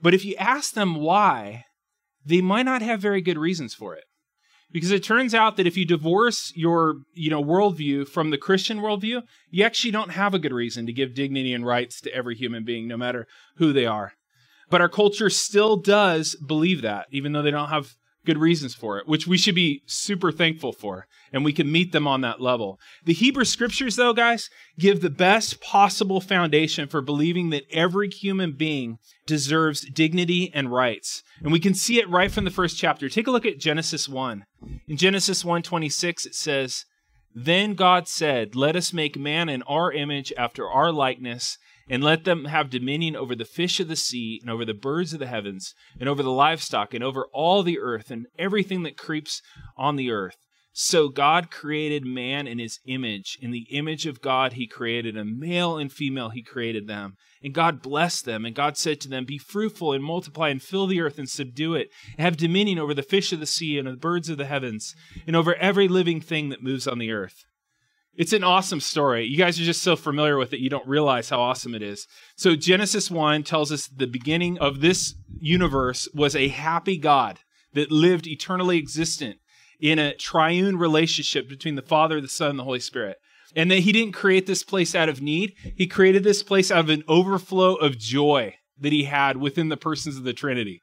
But 0.00 0.14
if 0.14 0.24
you 0.24 0.34
ask 0.36 0.72
them 0.72 0.94
why, 0.96 1.64
they 2.24 2.40
might 2.40 2.62
not 2.62 2.82
have 2.82 3.00
very 3.00 3.20
good 3.20 3.38
reasons 3.38 3.74
for 3.74 3.94
it. 3.94 4.04
Because 4.72 4.92
it 4.92 5.02
turns 5.02 5.34
out 5.34 5.56
that 5.56 5.66
if 5.66 5.76
you 5.76 5.84
divorce 5.84 6.52
your, 6.54 7.02
you 7.14 7.28
know, 7.28 7.42
worldview 7.42 8.08
from 8.08 8.30
the 8.30 8.38
Christian 8.38 8.78
worldview, 8.78 9.22
you 9.50 9.64
actually 9.64 9.90
don't 9.90 10.12
have 10.12 10.32
a 10.32 10.38
good 10.38 10.52
reason 10.52 10.86
to 10.86 10.92
give 10.92 11.14
dignity 11.14 11.52
and 11.52 11.66
rights 11.66 12.00
to 12.02 12.14
every 12.14 12.36
human 12.36 12.64
being, 12.64 12.86
no 12.86 12.96
matter 12.96 13.26
who 13.56 13.72
they 13.72 13.86
are. 13.86 14.12
But 14.68 14.80
our 14.80 14.88
culture 14.88 15.30
still 15.30 15.76
does 15.76 16.36
believe 16.36 16.82
that, 16.82 17.06
even 17.10 17.32
though 17.32 17.42
they 17.42 17.50
don't 17.50 17.68
have 17.68 17.96
good 18.26 18.38
reasons 18.38 18.74
for 18.74 18.98
it, 18.98 19.08
which 19.08 19.26
we 19.26 19.38
should 19.38 19.54
be 19.54 19.82
super 19.86 20.30
thankful 20.30 20.72
for, 20.72 21.06
and 21.32 21.44
we 21.44 21.52
can 21.52 21.70
meet 21.70 21.92
them 21.92 22.06
on 22.06 22.20
that 22.20 22.40
level. 22.40 22.78
The 23.04 23.12
Hebrew 23.12 23.44
scriptures, 23.44 23.96
though, 23.96 24.12
guys, 24.12 24.50
give 24.78 25.00
the 25.00 25.10
best 25.10 25.60
possible 25.60 26.20
foundation 26.20 26.88
for 26.88 27.00
believing 27.00 27.50
that 27.50 27.64
every 27.70 28.10
human 28.10 28.52
being 28.52 28.98
deserves 29.26 29.88
dignity 29.88 30.50
and 30.52 30.72
rights. 30.72 31.22
And 31.42 31.52
we 31.52 31.60
can 31.60 31.74
see 31.74 31.98
it 31.98 32.08
right 32.08 32.30
from 32.30 32.44
the 32.44 32.50
first 32.50 32.76
chapter. 32.76 33.08
Take 33.08 33.26
a 33.26 33.30
look 33.30 33.46
at 33.46 33.58
Genesis 33.58 34.08
1. 34.08 34.44
In 34.86 34.96
Genesis 34.96 35.44
1:26 35.44 36.26
it 36.26 36.34
says, 36.34 36.84
"Then 37.34 37.74
God 37.74 38.08
said, 38.08 38.56
let 38.56 38.76
us 38.76 38.92
make 38.92 39.16
man 39.18 39.48
in 39.48 39.62
our 39.62 39.92
image 39.92 40.32
after 40.36 40.68
our 40.68 40.92
likeness." 40.92 41.58
And 41.90 42.04
let 42.04 42.24
them 42.24 42.46
have 42.46 42.70
dominion 42.70 43.16
over 43.16 43.34
the 43.34 43.44
fish 43.44 43.80
of 43.80 43.88
the 43.88 43.96
sea, 43.96 44.38
and 44.40 44.48
over 44.48 44.64
the 44.64 44.72
birds 44.72 45.12
of 45.12 45.18
the 45.18 45.26
heavens, 45.26 45.74
and 45.98 46.08
over 46.08 46.22
the 46.22 46.30
livestock, 46.30 46.94
and 46.94 47.02
over 47.02 47.26
all 47.34 47.64
the 47.64 47.80
earth, 47.80 48.10
and 48.10 48.26
everything 48.38 48.84
that 48.84 48.96
creeps 48.96 49.42
on 49.76 49.96
the 49.96 50.10
earth. 50.10 50.36
So 50.72 51.08
God 51.08 51.50
created 51.50 52.06
man 52.06 52.46
in 52.46 52.60
his 52.60 52.78
image. 52.86 53.36
In 53.40 53.50
the 53.50 53.66
image 53.70 54.06
of 54.06 54.20
God, 54.20 54.52
he 54.52 54.68
created 54.68 55.16
a 55.16 55.24
male 55.24 55.76
and 55.76 55.92
female, 55.92 56.30
he 56.30 56.42
created 56.42 56.86
them. 56.86 57.16
And 57.42 57.52
God 57.52 57.82
blessed 57.82 58.24
them. 58.24 58.44
And 58.44 58.54
God 58.54 58.76
said 58.76 59.00
to 59.00 59.08
them, 59.08 59.24
Be 59.24 59.38
fruitful 59.38 59.92
and 59.92 60.04
multiply 60.04 60.50
and 60.50 60.62
fill 60.62 60.86
the 60.86 61.00
earth 61.00 61.18
and 61.18 61.28
subdue 61.28 61.74
it, 61.74 61.88
and 62.16 62.24
have 62.24 62.36
dominion 62.36 62.78
over 62.78 62.94
the 62.94 63.02
fish 63.02 63.32
of 63.32 63.40
the 63.40 63.46
sea 63.46 63.78
and 63.78 63.88
the 63.88 63.96
birds 63.96 64.28
of 64.28 64.38
the 64.38 64.46
heavens, 64.46 64.94
and 65.26 65.34
over 65.34 65.56
every 65.56 65.88
living 65.88 66.20
thing 66.20 66.50
that 66.50 66.62
moves 66.62 66.86
on 66.86 66.98
the 66.98 67.10
earth. 67.10 67.44
It's 68.16 68.32
an 68.32 68.44
awesome 68.44 68.80
story. 68.80 69.24
You 69.24 69.38
guys 69.38 69.58
are 69.60 69.64
just 69.64 69.82
so 69.82 69.96
familiar 69.96 70.36
with 70.36 70.52
it, 70.52 70.60
you 70.60 70.68
don't 70.68 70.86
realize 70.86 71.30
how 71.30 71.40
awesome 71.40 71.74
it 71.74 71.82
is. 71.82 72.06
So, 72.36 72.56
Genesis 72.56 73.10
1 73.10 73.44
tells 73.44 73.70
us 73.70 73.86
the 73.86 74.06
beginning 74.06 74.58
of 74.58 74.80
this 74.80 75.14
universe 75.38 76.08
was 76.12 76.34
a 76.34 76.48
happy 76.48 76.98
God 76.98 77.38
that 77.72 77.92
lived 77.92 78.26
eternally 78.26 78.78
existent 78.78 79.38
in 79.80 79.98
a 79.98 80.14
triune 80.14 80.76
relationship 80.76 81.48
between 81.48 81.76
the 81.76 81.82
Father, 81.82 82.20
the 82.20 82.28
Son, 82.28 82.50
and 82.50 82.58
the 82.58 82.64
Holy 82.64 82.80
Spirit. 82.80 83.16
And 83.56 83.70
that 83.70 83.80
He 83.80 83.92
didn't 83.92 84.12
create 84.12 84.46
this 84.46 84.62
place 84.62 84.94
out 84.94 85.08
of 85.08 85.22
need, 85.22 85.54
He 85.76 85.86
created 85.86 86.24
this 86.24 86.42
place 86.42 86.70
out 86.70 86.80
of 86.80 86.90
an 86.90 87.04
overflow 87.08 87.76
of 87.76 87.98
joy 87.98 88.56
that 88.78 88.92
He 88.92 89.04
had 89.04 89.36
within 89.36 89.68
the 89.68 89.76
persons 89.76 90.16
of 90.16 90.24
the 90.24 90.32
Trinity. 90.32 90.82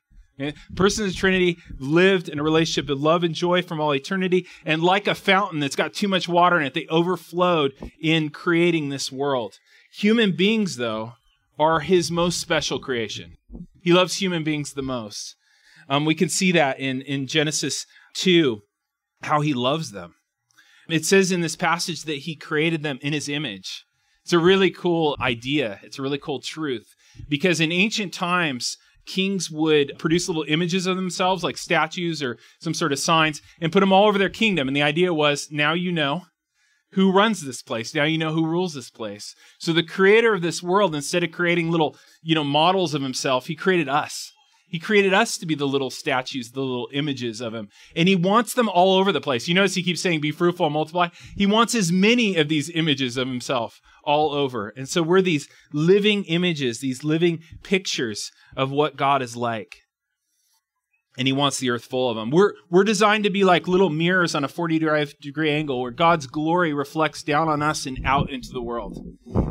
Persons 0.76 1.08
of 1.08 1.14
the 1.14 1.20
Trinity 1.20 1.58
lived 1.80 2.30
in 2.30 2.40
a 2.40 2.44
relationship 2.44 2.90
of 2.90 3.02
love 3.02 3.24
and 3.24 3.34
joy 3.34 3.62
from 3.62 3.80
all 3.80 3.94
eternity, 3.94 4.46
and 4.66 4.84
like 4.84 5.08
a 5.08 5.16
fountain 5.16 5.60
that's 5.60 5.76
got 5.76 5.94
too 5.94 6.08
much 6.08 6.28
water 6.28 6.60
in 6.60 6.68
it, 6.68 6.74
they 6.74 6.86
overflowed 6.90 7.74
in 8.02 8.30
creating 8.30 8.90
this 8.90 9.12
world. 9.12 9.58
Human 9.94 10.36
beings, 10.36 10.78
though, 10.78 11.14
are 11.58 11.80
his 11.80 12.12
most 12.12 12.40
special 12.40 12.80
creation. 12.80 13.38
He 13.82 13.94
loves 13.94 14.22
human 14.22 14.44
beings 14.44 14.74
the 14.74 14.84
most. 14.84 15.36
Um, 15.90 16.06
we 16.06 16.16
can 16.16 16.30
see 16.30 16.52
that 16.52 16.80
in, 16.80 17.02
in 17.02 17.28
Genesis 17.28 17.86
2, 18.16 18.62
how 19.24 19.42
he 19.42 19.54
loves 19.54 19.92
them. 19.92 20.16
It 20.90 21.06
says 21.06 21.32
in 21.32 21.42
this 21.42 21.56
passage 21.56 22.04
that 22.04 22.20
he 22.20 22.36
created 22.36 22.84
them 22.84 23.00
in 23.02 23.14
his 23.14 23.28
image. 23.28 23.86
It's 24.24 24.34
a 24.34 24.40
really 24.40 24.70
cool 24.70 25.16
idea. 25.20 25.80
It's 25.84 26.00
a 26.00 26.02
really 26.02 26.18
cool 26.18 26.42
truth. 26.42 26.94
Because 27.28 27.60
in 27.60 27.72
ancient 27.72 28.14
times, 28.14 28.78
kings 29.08 29.50
would 29.50 29.94
produce 29.98 30.28
little 30.28 30.46
images 30.48 30.86
of 30.86 30.96
themselves, 30.96 31.44
like 31.44 31.58
statues 31.58 32.22
or 32.22 32.38
some 32.60 32.74
sort 32.74 32.92
of 32.92 33.00
signs, 33.00 33.42
and 33.62 33.72
put 33.72 33.80
them 33.80 33.94
all 33.94 34.08
over 34.08 34.18
their 34.18 34.30
kingdom. 34.30 34.68
And 34.68 34.76
the 34.76 34.84
idea 34.84 35.14
was 35.14 35.48
now 35.52 35.74
you 35.74 35.92
know 35.92 36.24
who 36.92 37.12
runs 37.12 37.42
this 37.42 37.62
place. 37.62 37.94
Now 37.94 38.04
you 38.04 38.18
know 38.18 38.32
who 38.32 38.46
rules 38.46 38.74
this 38.74 38.90
place. 38.90 39.36
So 39.60 39.74
the 39.74 39.84
creator 39.84 40.34
of 40.34 40.42
this 40.42 40.64
world, 40.64 40.96
instead 40.96 41.24
of 41.24 41.32
creating 41.32 41.72
little, 41.72 41.98
you 42.22 42.36
know, 42.36 42.44
models 42.44 42.94
of 42.94 43.02
himself, 43.02 43.48
he 43.48 43.56
created 43.56 43.90
us. 43.90 44.32
He 44.68 44.80
created 44.80 45.14
us 45.14 45.38
to 45.38 45.46
be 45.46 45.56
the 45.56 45.68
little 45.68 45.90
statues, 45.90 46.52
the 46.52 46.62
little 46.62 46.90
images 46.94 47.42
of 47.42 47.54
him. 47.54 47.70
And 47.96 48.08
he 48.08 48.16
wants 48.16 48.54
them 48.54 48.68
all 48.68 48.98
over 48.98 49.12
the 49.12 49.22
place. 49.22 49.48
You 49.48 49.54
notice 49.54 49.76
he 49.76 49.84
keeps 49.84 50.02
saying, 50.02 50.22
be 50.22 50.32
fruitful 50.32 50.66
and 50.66 50.74
multiply. 50.74 51.10
He 51.36 51.46
wants 51.46 51.74
as 51.74 51.92
many 51.92 52.36
of 52.36 52.50
these 52.50 52.70
images 52.70 53.18
of 53.18 53.28
himself 53.28 53.80
all 54.04 54.34
over. 54.34 54.70
And 54.70 54.88
so 54.88 55.02
we're 55.02 55.22
these 55.22 55.48
living 55.72 56.24
images, 56.26 56.80
these 56.80 57.04
living 57.04 57.40
pictures 57.64 58.32
of 58.56 58.72
what 58.72 58.98
God 58.98 59.22
is 59.22 59.36
like. 59.36 59.76
And 61.18 61.28
he 61.28 61.34
wants 61.34 61.58
the 61.58 61.72
earth 61.72 61.86
full 61.86 62.10
of 62.10 62.16
them. 62.16 62.30
We're, 62.30 62.54
we're 62.70 62.84
designed 62.84 63.24
to 63.24 63.32
be 63.32 63.44
like 63.44 63.68
little 63.68 63.90
mirrors 63.90 64.36
on 64.36 64.44
a 64.44 64.48
45 64.48 65.16
degree 65.20 65.50
angle 65.50 65.82
where 65.82 65.92
God's 65.92 66.28
glory 66.28 66.74
reflects 66.74 67.24
down 67.24 67.50
on 67.50 67.64
us 67.64 67.88
and 67.88 68.00
out 68.06 68.30
into 68.30 68.50
the 68.52 68.62
world. 68.62 69.00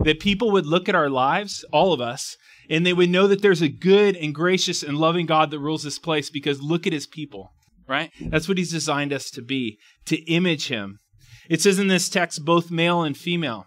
That 0.05 0.21
people 0.21 0.53
would 0.53 0.67
look 0.67 0.89
at 0.89 0.95
our 0.95 1.11
lives, 1.11 1.65
all 1.73 1.93
of 1.93 2.01
us, 2.01 2.37
and 2.71 2.87
they 2.87 2.93
would 2.93 3.11
know 3.11 3.27
that 3.27 3.43
there's 3.43 3.63
a 3.63 3.69
good 3.69 4.17
and 4.17 4.35
gracious 4.35 4.83
and 4.83 4.99
loving 4.99 5.27
God 5.27 5.51
that 5.51 5.59
rules 5.59 5.83
this 5.83 5.99
place 5.99 6.31
because 6.31 6.61
look 6.63 6.87
at 6.87 6.93
his 6.93 7.07
people, 7.07 7.53
right? 7.89 8.11
That's 8.21 8.49
what 8.49 8.59
he's 8.59 8.71
designed 8.71 9.13
us 9.13 9.31
to 9.33 9.43
be, 9.43 9.79
to 10.07 10.17
image 10.31 10.69
him. 10.69 11.01
It 11.49 11.61
says 11.61 11.79
in 11.79 11.89
this 11.89 12.09
text, 12.09 12.45
both 12.45 12.71
male 12.71 13.03
and 13.03 13.17
female. 13.17 13.67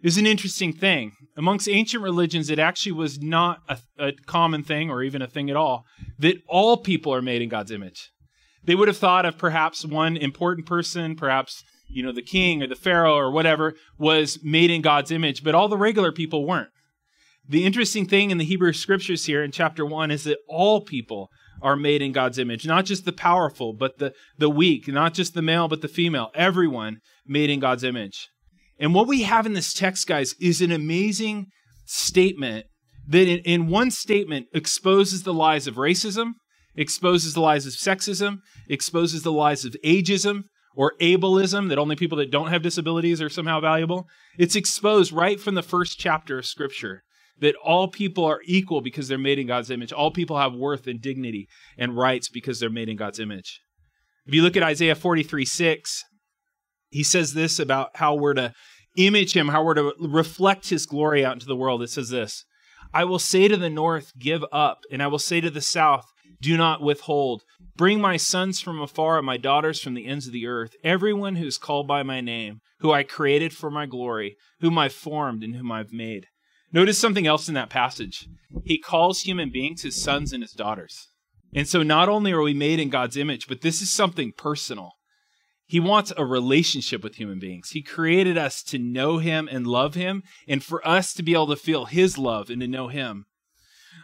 Is 0.00 0.16
an 0.16 0.26
interesting 0.26 0.72
thing. 0.72 1.12
Amongst 1.36 1.68
ancient 1.68 2.04
religions, 2.04 2.50
it 2.50 2.60
actually 2.60 2.92
was 2.92 3.20
not 3.20 3.58
a, 3.68 3.78
a 3.98 4.12
common 4.26 4.62
thing 4.62 4.90
or 4.90 5.02
even 5.02 5.22
a 5.22 5.26
thing 5.26 5.50
at 5.50 5.56
all 5.56 5.86
that 6.20 6.40
all 6.46 6.76
people 6.76 7.12
are 7.12 7.22
made 7.22 7.42
in 7.42 7.48
God's 7.48 7.72
image. 7.72 8.10
They 8.62 8.76
would 8.76 8.88
have 8.88 8.96
thought 8.96 9.26
of 9.26 9.38
perhaps 9.38 9.84
one 9.84 10.16
important 10.16 10.66
person, 10.66 11.16
perhaps 11.16 11.64
you 11.88 12.02
know 12.02 12.12
the 12.12 12.22
king 12.22 12.62
or 12.62 12.68
the 12.68 12.76
pharaoh 12.76 13.16
or 13.16 13.32
whatever 13.32 13.74
was 13.98 14.38
made 14.42 14.70
in 14.70 14.82
God's 14.82 15.10
image, 15.10 15.42
but 15.42 15.54
all 15.54 15.68
the 15.68 15.76
regular 15.76 16.12
people 16.12 16.46
weren't 16.46 16.68
The 17.48 17.64
interesting 17.64 18.06
thing 18.06 18.30
in 18.30 18.38
the 18.38 18.44
Hebrew 18.44 18.72
scriptures 18.72 19.24
here 19.24 19.42
in 19.42 19.50
chapter 19.50 19.84
1 19.84 20.10
is 20.10 20.24
that 20.24 20.38
all 20.48 20.82
people 20.82 21.30
are 21.60 21.76
made 21.76 22.02
in 22.02 22.12
God's 22.12 22.38
image, 22.38 22.66
not 22.66 22.84
just 22.84 23.04
the 23.04 23.12
powerful, 23.12 23.72
but 23.72 23.98
the, 23.98 24.12
the 24.36 24.50
weak, 24.50 24.86
not 24.86 25.14
just 25.14 25.34
the 25.34 25.42
male, 25.42 25.66
but 25.66 25.80
the 25.80 25.88
female, 25.88 26.30
everyone 26.34 26.98
made 27.26 27.50
in 27.50 27.58
God's 27.58 27.82
image. 27.82 28.28
And 28.78 28.94
what 28.94 29.08
we 29.08 29.22
have 29.22 29.46
in 29.46 29.54
this 29.54 29.72
text, 29.72 30.06
guys, 30.06 30.34
is 30.40 30.60
an 30.60 30.70
amazing 30.70 31.46
statement 31.84 32.66
that 33.08 33.26
in, 33.26 33.38
in 33.38 33.68
one 33.68 33.90
statement 33.90 34.46
exposes 34.54 35.22
the 35.22 35.34
lies 35.34 35.66
of 35.66 35.76
racism, 35.76 36.32
exposes 36.76 37.34
the 37.34 37.40
lies 37.40 37.66
of 37.66 37.72
sexism, 37.72 38.38
exposes 38.68 39.22
the 39.22 39.32
lies 39.32 39.64
of 39.64 39.74
ageism 39.84 40.42
or 40.76 40.92
ableism, 41.00 41.68
that 41.68 41.78
only 41.78 41.96
people 41.96 42.18
that 42.18 42.30
don't 42.30 42.48
have 42.48 42.62
disabilities 42.62 43.20
are 43.20 43.28
somehow 43.28 43.60
valuable. 43.60 44.06
It's 44.38 44.54
exposed 44.54 45.12
right 45.12 45.40
from 45.40 45.54
the 45.56 45.62
first 45.62 45.98
chapter 45.98 46.38
of 46.38 46.46
Scripture 46.46 47.02
that 47.40 47.56
all 47.64 47.88
people 47.88 48.24
are 48.24 48.40
equal 48.44 48.80
because 48.80 49.08
they're 49.08 49.18
made 49.18 49.38
in 49.38 49.46
God's 49.46 49.70
image. 49.70 49.92
All 49.92 50.10
people 50.10 50.38
have 50.38 50.54
worth 50.54 50.86
and 50.86 51.00
dignity 51.00 51.48
and 51.76 51.96
rights 51.96 52.28
because 52.28 52.60
they're 52.60 52.70
made 52.70 52.88
in 52.88 52.96
God's 52.96 53.20
image. 53.20 53.60
If 54.26 54.34
you 54.34 54.42
look 54.42 54.56
at 54.56 54.62
Isaiah 54.62 54.94
43 54.94 55.44
6, 55.44 56.04
he 56.90 57.02
says 57.02 57.34
this 57.34 57.58
about 57.58 57.90
how 57.96 58.14
we're 58.14 58.34
to 58.34 58.52
image 58.96 59.36
him, 59.36 59.48
how 59.48 59.62
we're 59.62 59.74
to 59.74 59.94
reflect 60.00 60.68
his 60.68 60.86
glory 60.86 61.24
out 61.24 61.34
into 61.34 61.46
the 61.46 61.56
world. 61.56 61.82
It 61.82 61.90
says 61.90 62.08
this 62.08 62.44
I 62.92 63.04
will 63.04 63.18
say 63.18 63.48
to 63.48 63.56
the 63.56 63.70
north, 63.70 64.12
Give 64.18 64.44
up, 64.50 64.80
and 64.90 65.02
I 65.02 65.06
will 65.06 65.18
say 65.18 65.40
to 65.40 65.50
the 65.50 65.60
south, 65.60 66.06
Do 66.40 66.56
not 66.56 66.82
withhold. 66.82 67.42
Bring 67.76 68.00
my 68.00 68.16
sons 68.16 68.60
from 68.60 68.80
afar 68.80 69.18
and 69.18 69.26
my 69.26 69.36
daughters 69.36 69.80
from 69.80 69.94
the 69.94 70.06
ends 70.06 70.26
of 70.26 70.32
the 70.32 70.46
earth, 70.46 70.74
everyone 70.82 71.36
who 71.36 71.46
is 71.46 71.58
called 71.58 71.86
by 71.86 72.02
my 72.02 72.20
name, 72.20 72.60
who 72.80 72.90
I 72.90 73.02
created 73.02 73.52
for 73.52 73.70
my 73.70 73.86
glory, 73.86 74.36
whom 74.60 74.78
I 74.78 74.88
formed 74.88 75.44
and 75.44 75.54
whom 75.54 75.70
I've 75.70 75.92
made. 75.92 76.26
Notice 76.72 76.98
something 76.98 77.26
else 77.26 77.48
in 77.48 77.54
that 77.54 77.70
passage. 77.70 78.26
He 78.64 78.78
calls 78.78 79.20
human 79.20 79.50
beings 79.50 79.82
his 79.82 80.00
sons 80.00 80.32
and 80.32 80.42
his 80.42 80.52
daughters. 80.52 81.08
And 81.54 81.66
so 81.66 81.82
not 81.82 82.08
only 82.08 82.32
are 82.32 82.42
we 82.42 82.52
made 82.52 82.78
in 82.78 82.90
God's 82.90 83.16
image, 83.16 83.46
but 83.46 83.62
this 83.62 83.80
is 83.80 83.90
something 83.90 84.32
personal. 84.36 84.92
He 85.68 85.80
wants 85.80 86.12
a 86.16 86.24
relationship 86.24 87.04
with 87.04 87.16
human 87.16 87.38
beings. 87.38 87.70
He 87.70 87.82
created 87.82 88.38
us 88.38 88.62
to 88.64 88.78
know 88.78 89.18
him 89.18 89.48
and 89.52 89.66
love 89.66 89.94
him, 89.94 90.22
and 90.48 90.64
for 90.64 90.86
us 90.86 91.12
to 91.12 91.22
be 91.22 91.34
able 91.34 91.48
to 91.48 91.56
feel 91.56 91.84
his 91.84 92.16
love 92.16 92.48
and 92.48 92.60
to 92.62 92.66
know 92.66 92.88
him. 92.88 93.26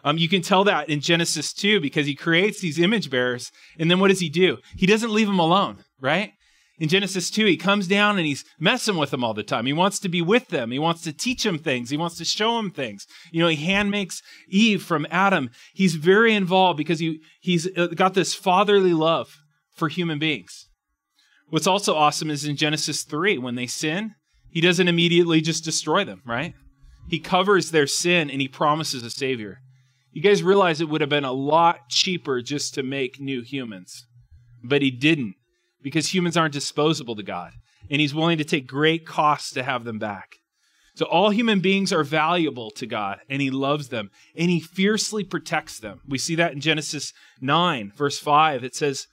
Um, 0.04 0.18
you 0.18 0.28
can 0.28 0.42
tell 0.42 0.62
that 0.64 0.90
in 0.90 1.00
Genesis 1.00 1.54
2 1.54 1.80
because 1.80 2.06
he 2.06 2.14
creates 2.14 2.60
these 2.60 2.78
image 2.78 3.08
bearers, 3.08 3.50
and 3.78 3.90
then 3.90 3.98
what 3.98 4.08
does 4.08 4.20
he 4.20 4.28
do? 4.28 4.58
He 4.76 4.86
doesn't 4.86 5.12
leave 5.12 5.26
them 5.26 5.38
alone, 5.38 5.78
right? 5.98 6.32
In 6.78 6.88
Genesis 6.88 7.30
2, 7.30 7.46
he 7.46 7.56
comes 7.56 7.86
down 7.86 8.18
and 8.18 8.26
he's 8.26 8.44
messing 8.58 8.96
with 8.96 9.10
them 9.10 9.24
all 9.24 9.32
the 9.32 9.42
time. 9.42 9.64
He 9.64 9.72
wants 9.72 9.98
to 10.00 10.08
be 10.08 10.20
with 10.20 10.48
them. 10.48 10.70
He 10.70 10.78
wants 10.78 11.02
to 11.02 11.12
teach 11.12 11.44
them 11.44 11.56
things. 11.56 11.88
He 11.88 11.96
wants 11.96 12.18
to 12.18 12.24
show 12.24 12.56
them 12.56 12.70
things. 12.72 13.06
You 13.30 13.40
know, 13.40 13.48
he 13.48 13.66
handmakes 13.66 14.20
Eve 14.48 14.82
from 14.82 15.06
Adam. 15.10 15.50
He's 15.72 15.94
very 15.94 16.34
involved 16.34 16.76
because 16.76 16.98
he, 16.98 17.20
he's 17.40 17.68
uh, 17.78 17.86
got 17.94 18.14
this 18.14 18.34
fatherly 18.34 18.92
love 18.92 19.38
for 19.72 19.88
human 19.88 20.18
beings. 20.18 20.68
What's 21.54 21.68
also 21.68 21.94
awesome 21.94 22.30
is 22.30 22.44
in 22.44 22.56
Genesis 22.56 23.04
3, 23.04 23.38
when 23.38 23.54
they 23.54 23.68
sin, 23.68 24.16
he 24.50 24.60
doesn't 24.60 24.88
immediately 24.88 25.40
just 25.40 25.62
destroy 25.62 26.04
them, 26.04 26.20
right? 26.26 26.52
He 27.08 27.20
covers 27.20 27.70
their 27.70 27.86
sin 27.86 28.28
and 28.28 28.40
he 28.40 28.48
promises 28.48 29.04
a 29.04 29.10
savior. 29.10 29.58
You 30.10 30.20
guys 30.20 30.42
realize 30.42 30.80
it 30.80 30.88
would 30.88 31.00
have 31.00 31.08
been 31.08 31.24
a 31.24 31.30
lot 31.30 31.88
cheaper 31.88 32.42
just 32.42 32.74
to 32.74 32.82
make 32.82 33.20
new 33.20 33.42
humans, 33.42 34.04
but 34.64 34.82
he 34.82 34.90
didn't 34.90 35.36
because 35.80 36.12
humans 36.12 36.36
aren't 36.36 36.54
disposable 36.54 37.14
to 37.14 37.22
God, 37.22 37.52
and 37.88 38.00
He's 38.00 38.16
willing 38.16 38.38
to 38.38 38.44
take 38.44 38.66
great 38.66 39.06
costs 39.06 39.52
to 39.52 39.62
have 39.62 39.84
them 39.84 40.00
back. 40.00 40.30
So 40.96 41.06
all 41.06 41.30
human 41.30 41.60
beings 41.60 41.92
are 41.92 42.02
valuable 42.02 42.72
to 42.72 42.86
God, 42.86 43.20
and 43.30 43.40
He 43.40 43.50
loves 43.50 43.90
them, 43.90 44.10
and 44.34 44.50
He 44.50 44.58
fiercely 44.58 45.22
protects 45.22 45.78
them. 45.78 46.00
We 46.08 46.18
see 46.18 46.34
that 46.34 46.52
in 46.52 46.60
Genesis 46.60 47.12
9, 47.40 47.92
verse 47.94 48.18
5. 48.18 48.64
It 48.64 48.74
says, 48.74 49.06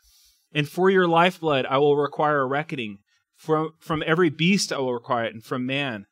And 0.53 0.67
for 0.67 0.89
your 0.89 1.07
lifeblood 1.07 1.65
I 1.65 1.77
will 1.77 1.97
require 1.97 2.41
a 2.41 2.47
reckoning. 2.47 2.99
From, 3.35 3.71
from 3.79 4.03
every 4.05 4.29
beast 4.29 4.71
I 4.71 4.77
will 4.77 4.93
require 4.93 5.25
it, 5.25 5.33
and 5.33 5.43
from 5.43 5.65
man. 5.65 6.05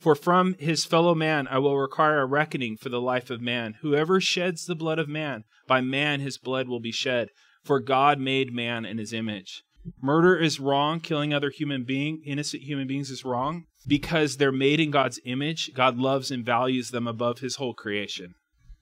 For 0.00 0.14
from 0.14 0.54
his 0.58 0.84
fellow 0.84 1.14
man 1.14 1.48
I 1.48 1.58
will 1.58 1.78
require 1.78 2.20
a 2.20 2.26
reckoning 2.26 2.76
for 2.76 2.88
the 2.88 3.00
life 3.00 3.30
of 3.30 3.40
man. 3.40 3.74
Whoever 3.82 4.20
sheds 4.20 4.64
the 4.64 4.74
blood 4.74 4.98
of 4.98 5.08
man, 5.08 5.44
by 5.66 5.80
man 5.80 6.20
his 6.20 6.38
blood 6.38 6.68
will 6.68 6.80
be 6.80 6.92
shed. 6.92 7.28
For 7.64 7.80
God 7.80 8.18
made 8.18 8.52
man 8.52 8.84
in 8.84 8.98
his 8.98 9.12
image. 9.12 9.62
Murder 10.02 10.36
is 10.36 10.60
wrong. 10.60 11.00
Killing 11.00 11.32
other 11.32 11.50
human 11.50 11.84
being, 11.84 12.22
innocent 12.24 12.62
human 12.62 12.86
beings 12.86 13.10
is 13.10 13.24
wrong 13.24 13.64
because 13.86 14.36
they're 14.36 14.52
made 14.52 14.80
in 14.80 14.90
God's 14.90 15.20
image. 15.24 15.70
God 15.74 15.96
loves 15.96 16.30
and 16.30 16.44
values 16.44 16.90
them 16.90 17.06
above 17.06 17.38
his 17.38 17.56
whole 17.56 17.74
creation. 17.74 18.34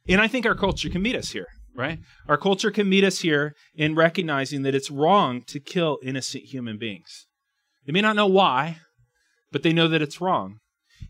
And 0.09 0.21
I 0.21 0.29
think 0.29 0.47
our 0.47 0.55
culture 0.55 0.89
can 0.89 1.03
meet 1.03 1.17
us 1.17 1.31
here, 1.31 1.49
right? 1.77 1.99
Our 2.29 2.39
culture 2.39 2.71
can 2.71 2.89
meet 2.89 3.05
us 3.05 3.21
here 3.21 3.55
in 3.75 3.95
recognizing 3.95 4.63
that 4.63 4.75
it's 4.75 4.91
wrong 4.91 5.43
to 5.49 5.61
kill 5.61 5.99
innocent 6.03 6.45
human 6.45 6.79
beings. 6.79 7.27
They 7.87 7.93
may 7.93 8.01
not 8.01 8.17
know 8.17 8.27
why, 8.27 8.79
but 9.53 9.63
they 9.63 9.73
know 9.73 9.89
that 9.89 10.03
it's 10.03 10.21
wrong. 10.21 10.59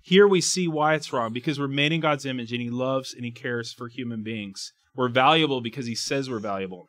Here 0.02 0.26
we 0.26 0.40
see 0.40 0.68
why 0.68 0.94
it's 0.94 1.12
wrong 1.12 1.32
because 1.32 1.58
we're 1.58 1.68
made 1.68 1.92
in 1.92 2.00
God's 2.00 2.26
image 2.26 2.52
and 2.52 2.60
he 2.60 2.70
loves 2.70 3.14
and 3.14 3.24
he 3.24 3.32
cares 3.32 3.72
for 3.72 3.88
human 3.88 4.22
beings. 4.22 4.72
We're 4.94 5.08
valuable 5.08 5.60
because 5.60 5.86
he 5.86 5.94
says 5.94 6.28
we're 6.28 6.38
valuable. 6.38 6.88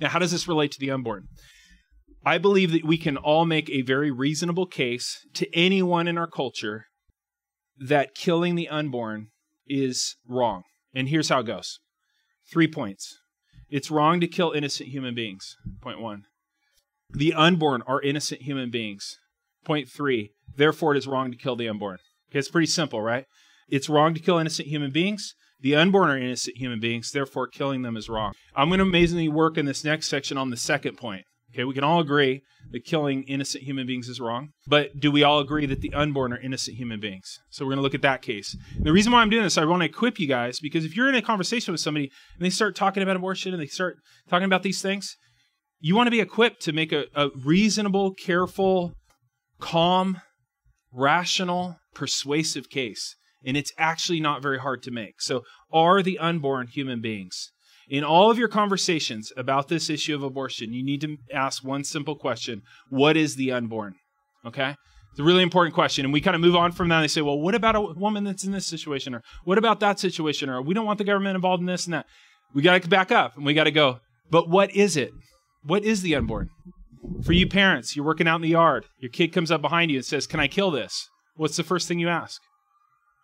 Now, 0.00 0.08
how 0.08 0.18
does 0.18 0.32
this 0.32 0.48
relate 0.48 0.72
to 0.72 0.80
the 0.80 0.90
unborn? 0.90 1.26
I 2.24 2.38
believe 2.38 2.72
that 2.72 2.84
we 2.84 2.98
can 2.98 3.16
all 3.16 3.44
make 3.44 3.68
a 3.70 3.82
very 3.82 4.10
reasonable 4.10 4.66
case 4.66 5.18
to 5.34 5.46
anyone 5.54 6.06
in 6.06 6.16
our 6.16 6.28
culture 6.28 6.86
that 7.78 8.14
killing 8.14 8.54
the 8.54 8.68
unborn 8.68 9.28
is 9.66 10.16
wrong. 10.28 10.62
And 10.94 11.08
here's 11.08 11.28
how 11.28 11.40
it 11.40 11.46
goes 11.46 11.80
three 12.52 12.68
points. 12.68 13.18
It's 13.70 13.90
wrong 13.90 14.20
to 14.20 14.28
kill 14.28 14.52
innocent 14.52 14.90
human 14.90 15.14
beings. 15.14 15.56
Point 15.80 16.00
one. 16.00 16.24
The 17.10 17.32
unborn 17.32 17.82
are 17.86 18.02
innocent 18.02 18.42
human 18.42 18.70
beings. 18.70 19.18
Point 19.64 19.88
three. 19.88 20.32
Therefore, 20.54 20.94
it 20.94 20.98
is 20.98 21.06
wrong 21.06 21.30
to 21.30 21.38
kill 21.38 21.56
the 21.56 21.68
unborn. 21.68 21.98
Okay, 22.30 22.38
it's 22.38 22.50
pretty 22.50 22.66
simple, 22.66 23.00
right? 23.00 23.24
It's 23.68 23.88
wrong 23.88 24.12
to 24.14 24.20
kill 24.20 24.38
innocent 24.38 24.68
human 24.68 24.90
beings. 24.90 25.34
The 25.60 25.76
unborn 25.76 26.10
are 26.10 26.18
innocent 26.18 26.58
human 26.58 26.80
beings. 26.80 27.10
Therefore, 27.10 27.46
killing 27.46 27.82
them 27.82 27.96
is 27.96 28.08
wrong. 28.08 28.32
I'm 28.54 28.68
going 28.68 28.78
to 28.78 28.84
amazingly 28.84 29.28
work 29.28 29.56
in 29.56 29.64
this 29.64 29.84
next 29.84 30.08
section 30.08 30.36
on 30.36 30.50
the 30.50 30.56
second 30.56 30.96
point. 30.96 31.24
Okay, 31.54 31.64
we 31.64 31.74
can 31.74 31.84
all 31.84 32.00
agree 32.00 32.42
that 32.70 32.86
killing 32.86 33.24
innocent 33.24 33.64
human 33.64 33.86
beings 33.86 34.08
is 34.08 34.20
wrong, 34.20 34.50
but 34.66 34.98
do 34.98 35.12
we 35.12 35.22
all 35.22 35.38
agree 35.38 35.66
that 35.66 35.82
the 35.82 35.92
unborn 35.92 36.32
are 36.32 36.40
innocent 36.40 36.78
human 36.78 36.98
beings? 36.98 37.40
So 37.50 37.64
we're 37.64 37.72
going 37.72 37.78
to 37.78 37.82
look 37.82 37.94
at 37.94 38.02
that 38.02 38.22
case. 38.22 38.56
And 38.76 38.86
the 38.86 38.92
reason 38.92 39.12
why 39.12 39.20
I'm 39.20 39.28
doing 39.28 39.42
this, 39.42 39.58
I 39.58 39.64
want 39.66 39.82
to 39.82 39.86
equip 39.86 40.18
you 40.18 40.26
guys 40.26 40.60
because 40.60 40.86
if 40.86 40.96
you're 40.96 41.10
in 41.10 41.14
a 41.14 41.20
conversation 41.20 41.72
with 41.72 41.82
somebody 41.82 42.10
and 42.36 42.44
they 42.44 42.50
start 42.50 42.74
talking 42.74 43.02
about 43.02 43.16
abortion 43.16 43.52
and 43.52 43.60
they 43.60 43.66
start 43.66 43.96
talking 44.30 44.46
about 44.46 44.62
these 44.62 44.80
things, 44.80 45.16
you 45.78 45.94
want 45.94 46.06
to 46.06 46.12
be 46.12 46.20
equipped 46.20 46.62
to 46.62 46.72
make 46.72 46.92
a, 46.92 47.04
a 47.14 47.28
reasonable, 47.44 48.14
careful, 48.14 48.94
calm, 49.60 50.22
rational, 50.90 51.76
persuasive 51.94 52.70
case. 52.70 53.16
And 53.44 53.56
it's 53.56 53.72
actually 53.76 54.20
not 54.20 54.40
very 54.40 54.60
hard 54.60 54.82
to 54.84 54.90
make. 54.90 55.20
So, 55.20 55.42
are 55.70 56.02
the 56.02 56.18
unborn 56.18 56.68
human 56.68 57.00
beings? 57.00 57.51
In 57.88 58.04
all 58.04 58.30
of 58.30 58.38
your 58.38 58.48
conversations 58.48 59.32
about 59.36 59.68
this 59.68 59.90
issue 59.90 60.14
of 60.14 60.22
abortion, 60.22 60.72
you 60.72 60.84
need 60.84 61.00
to 61.02 61.16
ask 61.32 61.64
one 61.64 61.84
simple 61.84 62.16
question 62.16 62.62
What 62.88 63.16
is 63.16 63.36
the 63.36 63.52
unborn? 63.52 63.94
Okay? 64.46 64.74
It's 65.12 65.20
a 65.20 65.24
really 65.24 65.42
important 65.42 65.74
question. 65.74 66.06
And 66.06 66.12
we 66.12 66.22
kind 66.22 66.34
of 66.34 66.40
move 66.40 66.56
on 66.56 66.72
from 66.72 66.88
that 66.88 66.96
and 66.96 67.04
they 67.04 67.08
say, 67.08 67.20
well, 67.20 67.38
what 67.38 67.54
about 67.54 67.76
a 67.76 67.80
woman 67.82 68.24
that's 68.24 68.44
in 68.44 68.52
this 68.52 68.66
situation? 68.66 69.14
Or 69.14 69.22
what 69.44 69.58
about 69.58 69.80
that 69.80 70.00
situation? 70.00 70.48
Or 70.48 70.62
we 70.62 70.72
don't 70.72 70.86
want 70.86 70.96
the 70.96 71.04
government 71.04 71.34
involved 71.34 71.60
in 71.60 71.66
this 71.66 71.84
and 71.84 71.92
that. 71.92 72.06
We 72.54 72.62
got 72.62 72.80
to 72.80 72.88
back 72.88 73.12
up 73.12 73.36
and 73.36 73.44
we 73.44 73.52
got 73.52 73.64
to 73.64 73.70
go, 73.70 73.98
but 74.30 74.48
what 74.48 74.74
is 74.74 74.96
it? 74.96 75.10
What 75.64 75.84
is 75.84 76.00
the 76.00 76.14
unborn? 76.14 76.48
For 77.24 77.32
you 77.32 77.46
parents, 77.46 77.94
you're 77.94 78.06
working 78.06 78.26
out 78.26 78.36
in 78.36 78.42
the 78.42 78.48
yard. 78.48 78.86
Your 79.00 79.10
kid 79.10 79.32
comes 79.32 79.50
up 79.50 79.60
behind 79.60 79.90
you 79.90 79.98
and 79.98 80.04
says, 80.04 80.26
Can 80.26 80.40
I 80.40 80.48
kill 80.48 80.70
this? 80.70 81.08
What's 81.36 81.56
the 81.56 81.62
first 81.62 81.88
thing 81.88 81.98
you 81.98 82.08
ask? 82.08 82.40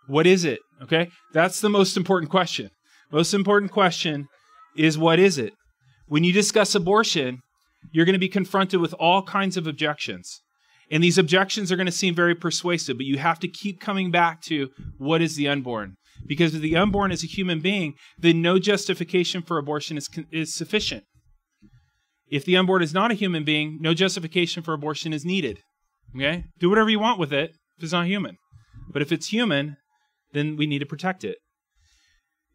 What 0.09 0.27
is 0.27 0.45
it? 0.45 0.61
Okay? 0.83 1.11
That's 1.33 1.61
the 1.61 1.69
most 1.69 1.97
important 1.97 2.31
question. 2.31 2.71
Most 3.11 3.33
important 3.33 3.73
question 3.73 4.27
is 4.77 4.99
what 4.99 5.19
is 5.19 5.39
it? 5.39 5.53
When 6.07 6.25
you 6.25 6.33
discuss 6.33 6.75
abortion, 6.75 7.41
you're 7.93 8.05
going 8.05 8.15
to 8.15 8.19
be 8.19 8.29
confronted 8.29 8.81
with 8.81 8.95
all 8.95 9.23
kinds 9.23 9.57
of 9.57 9.67
objections. 9.67 10.41
And 10.91 11.05
these 11.05 11.19
objections 11.19 11.71
are 11.71 11.77
going 11.77 11.87
to 11.87 11.93
seem 11.93 12.15
very 12.15 12.35
persuasive, 12.35 12.97
but 12.97 13.07
you 13.07 13.19
have 13.19 13.39
to 13.41 13.49
keep 13.49 13.81
coming 13.81 14.11
back 14.11 14.41
to 14.43 14.69
what 14.97 15.21
is 15.21 15.37
the 15.37 15.49
unborn? 15.49 15.95
Because 16.27 16.55
if 16.55 16.63
the 16.63 16.77
unborn 16.77 17.13
is 17.13 17.23
a 17.23 17.27
human 17.27 17.61
being, 17.61 17.95
then 18.19 18.43
no 18.43 18.59
justification 18.59 19.43
for 19.43 19.59
abortion 19.59 19.97
is, 19.97 20.09
is 20.33 20.55
sufficient. 20.55 21.05
If 22.31 22.45
the 22.45 22.57
unborn 22.57 22.83
is 22.83 22.95
not 22.95 23.11
a 23.11 23.15
human 23.15 23.45
being, 23.45 23.79
no 23.81 23.95
justification 23.95 24.63
for 24.63 24.73
abortion 24.73 25.13
is 25.13 25.25
needed. 25.25 25.59
Okay? 26.17 26.45
Do 26.59 26.69
whatever 26.69 26.91
you 26.91 26.99
want 26.99 27.19
with 27.19 27.33
it 27.33 27.51
if 27.77 27.85
it's 27.85 27.93
not 27.93 28.07
human. 28.07 28.37
But 28.91 29.03
if 29.03 29.13
it's 29.13 29.29
human, 29.29 29.77
then 30.33 30.57
we 30.57 30.67
need 30.67 30.81
to 30.81 30.87
protect 30.87 31.25
it. 31.25 31.37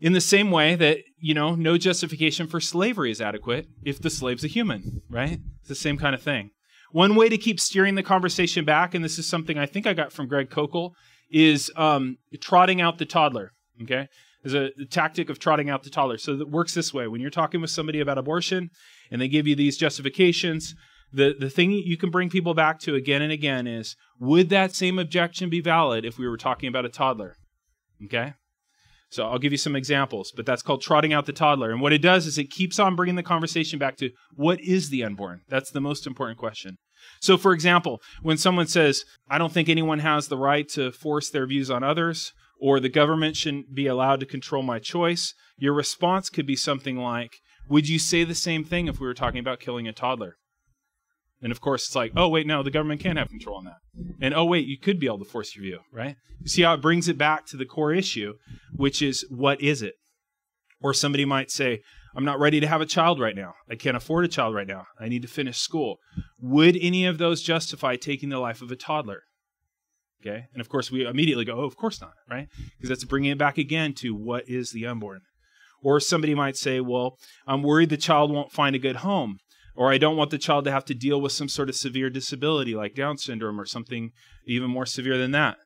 In 0.03 0.12
the 0.12 0.19
same 0.19 0.51
way 0.51 0.75
that, 0.75 0.98
you 1.17 1.33
know, 1.33 1.55
no 1.55 1.77
justification 1.77 2.45
for 2.45 2.60
slavery 2.60 3.10
is 3.10 3.22
adequate 3.22 3.67
if 3.86 4.01
the 4.01 4.10
slave's 4.10 4.43
a 4.43 4.50
human, 4.50 5.01
right? 5.10 5.39
It's 5.62 5.69
the 5.69 5.75
same 5.75 5.98
kind 5.98 6.13
of 6.13 6.22
thing. 6.22 6.50
One 6.91 7.15
way 7.15 7.29
to 7.29 7.38
keep 7.38 7.57
steering 7.57 7.95
the 7.95 8.03
conversation 8.03 8.65
back, 8.65 8.93
and 8.93 9.01
this 9.01 9.17
is 9.17 9.29
something 9.29 9.57
I 9.57 9.65
think 9.65 9.88
I 9.88 9.93
got 9.93 10.12
from 10.12 10.27
Greg 10.27 10.50
Koukl, 10.50 10.91
is 11.31 11.72
um, 11.77 12.17
trotting 12.41 12.81
out 12.81 12.98
the 12.98 13.05
toddler. 13.05 13.53
Okay? 13.81 14.10
There's 14.43 14.53
a, 14.53 14.72
a 14.77 14.86
tactic 14.86 15.29
of 15.29 15.39
trotting 15.39 15.69
out 15.69 15.83
the 15.83 15.89
toddler. 15.89 16.17
So 16.17 16.33
it 16.33 16.50
works 16.50 16.74
this 16.74 16.93
way. 16.93 17.07
When 17.07 17.22
you're 17.22 17.29
talking 17.29 17.62
with 17.62 17.69
somebody 17.69 18.01
about 18.01 18.17
abortion 18.17 18.72
and 19.10 19.22
they 19.22 19.29
give 19.29 19.48
you 19.48 19.55
these 19.55 19.77
justifications, 19.77 20.75
the, 21.13 21.33
the 21.39 21.50
thing 21.50 21.72
you 21.72 21.95
can 21.95 22.12
bring 22.12 22.29
people 22.29 22.53
back 22.53 22.79
to 22.81 22.95
again 22.95 23.22
and 23.22 23.31
again 23.31 23.67
is 23.67 23.95
would 24.19 24.50
that 24.50 24.75
same 24.75 25.00
objection 25.00 25.50
be 25.50 25.62
valid 25.62 26.03
if 26.03 26.17
we 26.17 26.27
were 26.27 26.36
talking 26.36 26.67
about 26.67 26.83
a 26.83 26.89
toddler? 26.89 27.38
Okay? 28.03 28.33
So 29.13 29.27
I'll 29.27 29.38
give 29.38 29.51
you 29.51 29.60
some 29.60 29.75
examples, 29.75 30.34
but 30.36 30.43
that's 30.43 30.63
called 30.63 30.82
trotting 30.82 31.13
out 31.13 31.27
the 31.27 31.34
toddler. 31.34 31.70
And 31.70 31.82
what 31.82 31.93
it 31.93 32.01
does 32.01 32.25
is 32.25 32.39
it 32.39 32.50
keeps 32.50 32.79
on 32.79 32.96
bringing 32.96 33.15
the 33.15 33.22
conversation 33.22 33.77
back 33.77 33.96
to 33.98 34.10
what 34.34 34.60
is 34.60 34.89
the 34.89 35.03
unborn? 35.03 35.41
That's 35.48 35.70
the 35.70 35.79
most 35.79 36.08
important 36.08 36.39
question. 36.39 36.77
So, 37.22 37.38
for 37.38 37.53
example, 37.53 38.01
when 38.24 38.38
someone 38.38 38.65
says, 38.65 39.03
I 39.29 39.38
don't 39.38 39.53
think 39.53 39.70
anyone 39.70 40.00
has 40.00 40.29
the 40.29 40.38
right 40.38 40.67
to 40.70 40.91
force 40.91 41.29
their 41.29 41.46
views 41.46 41.70
on 41.70 41.84
others, 41.84 42.34
or 42.60 42.79
the 42.79 42.89
government 42.89 43.36
shouldn't 43.36 43.75
be 43.75 43.86
allowed 43.86 44.20
to 44.22 44.25
control 44.25 44.63
my 44.63 44.79
choice, 44.79 45.36
your 45.58 45.74
response 45.74 46.32
could 46.32 46.48
be 46.48 46.55
something 46.55 46.98
like, 46.98 47.36
Would 47.70 47.88
you 47.88 48.00
say 48.00 48.24
the 48.24 48.34
same 48.34 48.63
thing 48.63 48.88
if 48.88 49.00
we 49.00 49.05
were 49.05 49.13
talking 49.13 49.39
about 49.39 49.60
killing 49.60 49.88
a 49.88 49.93
toddler? 49.93 50.38
And 51.43 51.51
of 51.51 51.59
course, 51.59 51.85
it's 51.85 51.95
like, 51.95 52.13
oh, 52.15 52.29
wait, 52.29 52.47
no, 52.47 52.63
the 52.63 52.71
government 52.71 53.01
can't 53.01 53.17
have 53.17 53.29
control 53.29 53.57
on 53.57 53.65
that. 53.65 53.77
And 54.21 54.33
oh, 54.33 54.45
wait, 54.45 54.65
you 54.65 54.79
could 54.79 54.97
be 54.97 55.07
able 55.07 55.19
to 55.19 55.25
force 55.25 55.55
your 55.55 55.63
view, 55.63 55.79
right? 55.91 56.15
You 56.39 56.47
see 56.47 56.62
how 56.62 56.73
it 56.73 56.81
brings 56.81 57.09
it 57.09 57.17
back 57.17 57.45
to 57.47 57.57
the 57.57 57.65
core 57.65 57.93
issue, 57.93 58.35
which 58.73 59.01
is 59.01 59.25
what 59.29 59.62
is 59.62 59.81
it? 59.81 59.95
Or 60.81 60.93
somebody 60.93 61.25
might 61.25 61.51
say, 61.51 61.81
I'm 62.15 62.23
not 62.23 62.39
ready 62.39 62.62
to 62.62 62.67
have 62.67 62.79
a 62.79 62.85
child 62.85 63.19
right 63.19 63.35
now. 63.35 63.55
I 63.69 63.75
can't 63.75 63.97
afford 63.97 64.23
a 64.23 64.29
child 64.29 64.55
right 64.55 64.67
now. 64.67 64.85
I 65.00 65.09
need 65.09 65.21
to 65.23 65.27
finish 65.27 65.57
school. 65.57 65.97
Would 66.39 66.77
any 66.79 67.05
of 67.05 67.17
those 67.17 67.41
justify 67.41 67.97
taking 67.97 68.29
the 68.29 68.39
life 68.39 68.62
of 68.62 68.71
a 68.71 68.75
toddler? 68.77 69.23
Okay. 70.25 70.45
And 70.53 70.62
of 70.62 70.69
course, 70.69 70.89
we 70.89 71.05
immediately 71.05 71.43
go, 71.43 71.59
oh, 71.59 71.65
of 71.65 71.75
course 71.75 72.00
not, 72.00 72.13
right? 72.29 72.47
Because 72.77 72.88
that's 72.89 73.03
bringing 73.03 73.31
it 73.31 73.38
back 73.38 73.57
again 73.57 73.93
to 73.95 74.15
what 74.15 74.47
is 74.47 74.71
the 74.71 74.85
unborn. 74.85 75.21
Or 75.81 76.00
somebody 76.00 76.33
might 76.33 76.55
say, 76.55 76.79
well, 76.79 77.17
I'm 77.45 77.63
worried 77.63 77.89
the 77.89 77.97
child 77.97 78.31
won't 78.31 78.53
find 78.53 78.73
a 78.75 78.79
good 78.79 78.97
home. 78.97 79.39
Or 79.75 79.91
I 79.91 79.97
don't 79.97 80.17
want 80.17 80.29
the 80.29 80.37
child 80.37 80.65
to 80.65 80.71
have 80.71 80.85
to 80.85 80.93
deal 80.93 81.19
with 81.19 81.31
some 81.31 81.49
sort 81.49 81.69
of 81.69 81.75
severe 81.75 82.09
disability 82.09 82.75
like 82.75 82.93
Down 82.93 83.17
syndrome 83.17 83.59
or 83.59 83.65
something 83.65 84.11
even 84.45 84.69
more 84.69 84.85
severe 84.85 85.17
than 85.17 85.31
that. 85.31 85.57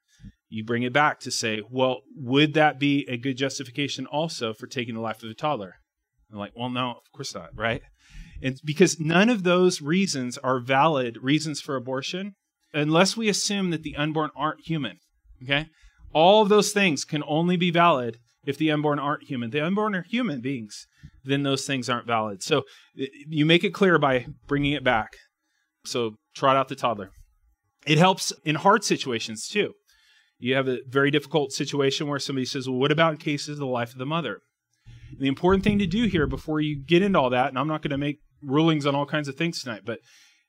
You 0.49 0.63
bring 0.63 0.83
it 0.83 0.93
back 0.93 1.19
to 1.21 1.31
say, 1.31 1.61
well, 1.69 2.01
would 2.15 2.53
that 2.53 2.79
be 2.79 3.05
a 3.09 3.17
good 3.17 3.35
justification 3.35 4.05
also 4.05 4.53
for 4.53 4.65
taking 4.65 4.95
the 4.95 5.01
life 5.01 5.21
of 5.23 5.29
a 5.29 5.33
toddler? 5.33 5.75
I'm 6.31 6.39
like, 6.39 6.53
well, 6.55 6.69
no, 6.69 6.91
of 6.91 7.11
course 7.13 7.35
not, 7.35 7.49
right? 7.55 7.81
And 8.41 8.59
because 8.63 8.99
none 8.99 9.29
of 9.29 9.43
those 9.43 9.81
reasons 9.81 10.37
are 10.37 10.59
valid 10.59 11.17
reasons 11.21 11.59
for 11.59 11.75
abortion 11.75 12.35
unless 12.73 13.17
we 13.17 13.29
assume 13.29 13.71
that 13.71 13.83
the 13.83 13.95
unborn 13.95 14.29
aren't 14.35 14.65
human. 14.65 14.99
Okay? 15.43 15.67
All 16.13 16.41
of 16.41 16.49
those 16.49 16.71
things 16.71 17.03
can 17.03 17.23
only 17.27 17.57
be 17.57 17.71
valid 17.71 18.17
if 18.47 18.57
the 18.57 18.71
unborn 18.71 18.97
aren't 18.97 19.23
human. 19.23 19.51
The 19.51 19.63
unborn 19.63 19.93
are 19.93 20.03
human 20.09 20.41
beings 20.41 20.87
then 21.27 21.43
those 21.43 21.65
things 21.65 21.89
aren't 21.89 22.07
valid. 22.07 22.41
So 22.41 22.63
you 22.95 23.45
make 23.45 23.63
it 23.63 23.73
clear 23.73 23.99
by 23.99 24.27
bringing 24.47 24.73
it 24.73 24.83
back. 24.83 25.09
So 25.85 26.15
trot 26.35 26.55
out 26.55 26.69
the 26.69 26.75
toddler. 26.75 27.11
It 27.85 27.97
helps 27.97 28.33
in 28.43 28.55
hard 28.55 28.83
situations 28.83 29.47
too. 29.47 29.73
You 30.39 30.55
have 30.55 30.67
a 30.67 30.79
very 30.87 31.11
difficult 31.11 31.51
situation 31.51 32.07
where 32.07 32.19
somebody 32.19 32.45
says, 32.45 32.67
Well, 32.67 32.79
what 32.79 32.91
about 32.91 33.13
in 33.13 33.17
cases 33.17 33.49
of 33.49 33.57
the 33.57 33.65
life 33.65 33.91
of 33.91 33.97
the 33.97 34.05
mother? 34.05 34.39
And 35.11 35.19
the 35.19 35.27
important 35.27 35.63
thing 35.63 35.79
to 35.79 35.87
do 35.87 36.05
here 36.05 36.27
before 36.27 36.59
you 36.59 36.81
get 36.83 37.01
into 37.01 37.19
all 37.19 37.29
that, 37.29 37.49
and 37.49 37.57
I'm 37.57 37.67
not 37.67 37.81
going 37.81 37.91
to 37.91 37.97
make 37.97 38.19
rulings 38.41 38.85
on 38.85 38.95
all 38.95 39.05
kinds 39.05 39.27
of 39.27 39.35
things 39.35 39.61
tonight, 39.61 39.81
but 39.85 39.99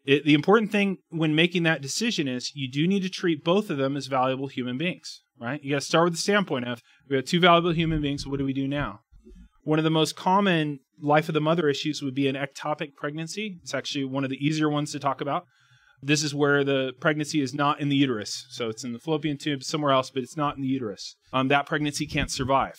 it, 0.09 0.25
the 0.25 0.33
important 0.33 0.73
thing 0.73 0.97
when 1.11 1.35
making 1.35 1.65
that 1.65 1.83
decision 1.83 2.29
is 2.29 2.51
you 2.55 2.71
do 2.71 2.89
need 2.89 3.03
to 3.03 3.11
treat 3.11 3.45
both 3.45 3.69
of 3.69 3.77
them 3.77 3.95
as 3.95 4.07
valuable 4.07 4.47
human 4.47 4.79
beings, 4.79 5.23
right? 5.39 5.63
You 5.63 5.73
got 5.73 5.81
to 5.81 5.87
start 5.87 6.05
with 6.05 6.15
the 6.15 6.19
standpoint 6.19 6.67
of 6.67 6.81
we 7.11 7.17
have 7.17 7.27
two 7.27 7.41
valuable 7.41 7.73
human 7.73 8.01
beings. 8.01 8.27
What 8.27 8.39
do 8.39 8.47
we 8.47 8.55
do 8.55 8.67
now? 8.67 9.01
One 9.65 9.79
of 9.79 9.85
the 9.85 9.91
most 9.91 10.17
common 10.17 10.79
life 10.99 11.29
of 11.29 11.35
the 11.35 11.43
mother 11.43 11.69
issues 11.69 12.01
would 12.01 12.15
be 12.15 12.27
an 12.27 12.37
ectopic 12.37 12.95
pregnancy. 12.97 13.59
It's 13.63 13.75
actually 13.75 14.07
one 14.07 14.25
of 14.25 14.31
the 14.31 14.43
easier 14.43 14.71
ones 14.71 14.93
to 14.93 14.99
talk 14.99 15.21
about. 15.21 15.45
This 16.01 16.23
is 16.23 16.35
where 16.35 16.65
the 16.65 16.93
pregnancy 17.01 17.43
is 17.43 17.53
not 17.53 17.79
in 17.79 17.91
the 17.91 17.97
uterus. 17.97 18.47
So 18.49 18.71
it's 18.71 18.85
in 18.85 18.95
the 18.95 18.99
fallopian 18.99 19.37
tube 19.37 19.63
somewhere 19.63 19.93
else, 19.93 20.11
but 20.11 20.23
it's 20.23 20.39
not 20.39 20.57
in 20.57 20.63
the 20.63 20.69
uterus. 20.69 21.17
Um, 21.35 21.49
that 21.49 21.67
pregnancy 21.67 22.07
can't 22.07 22.31
survive. 22.31 22.77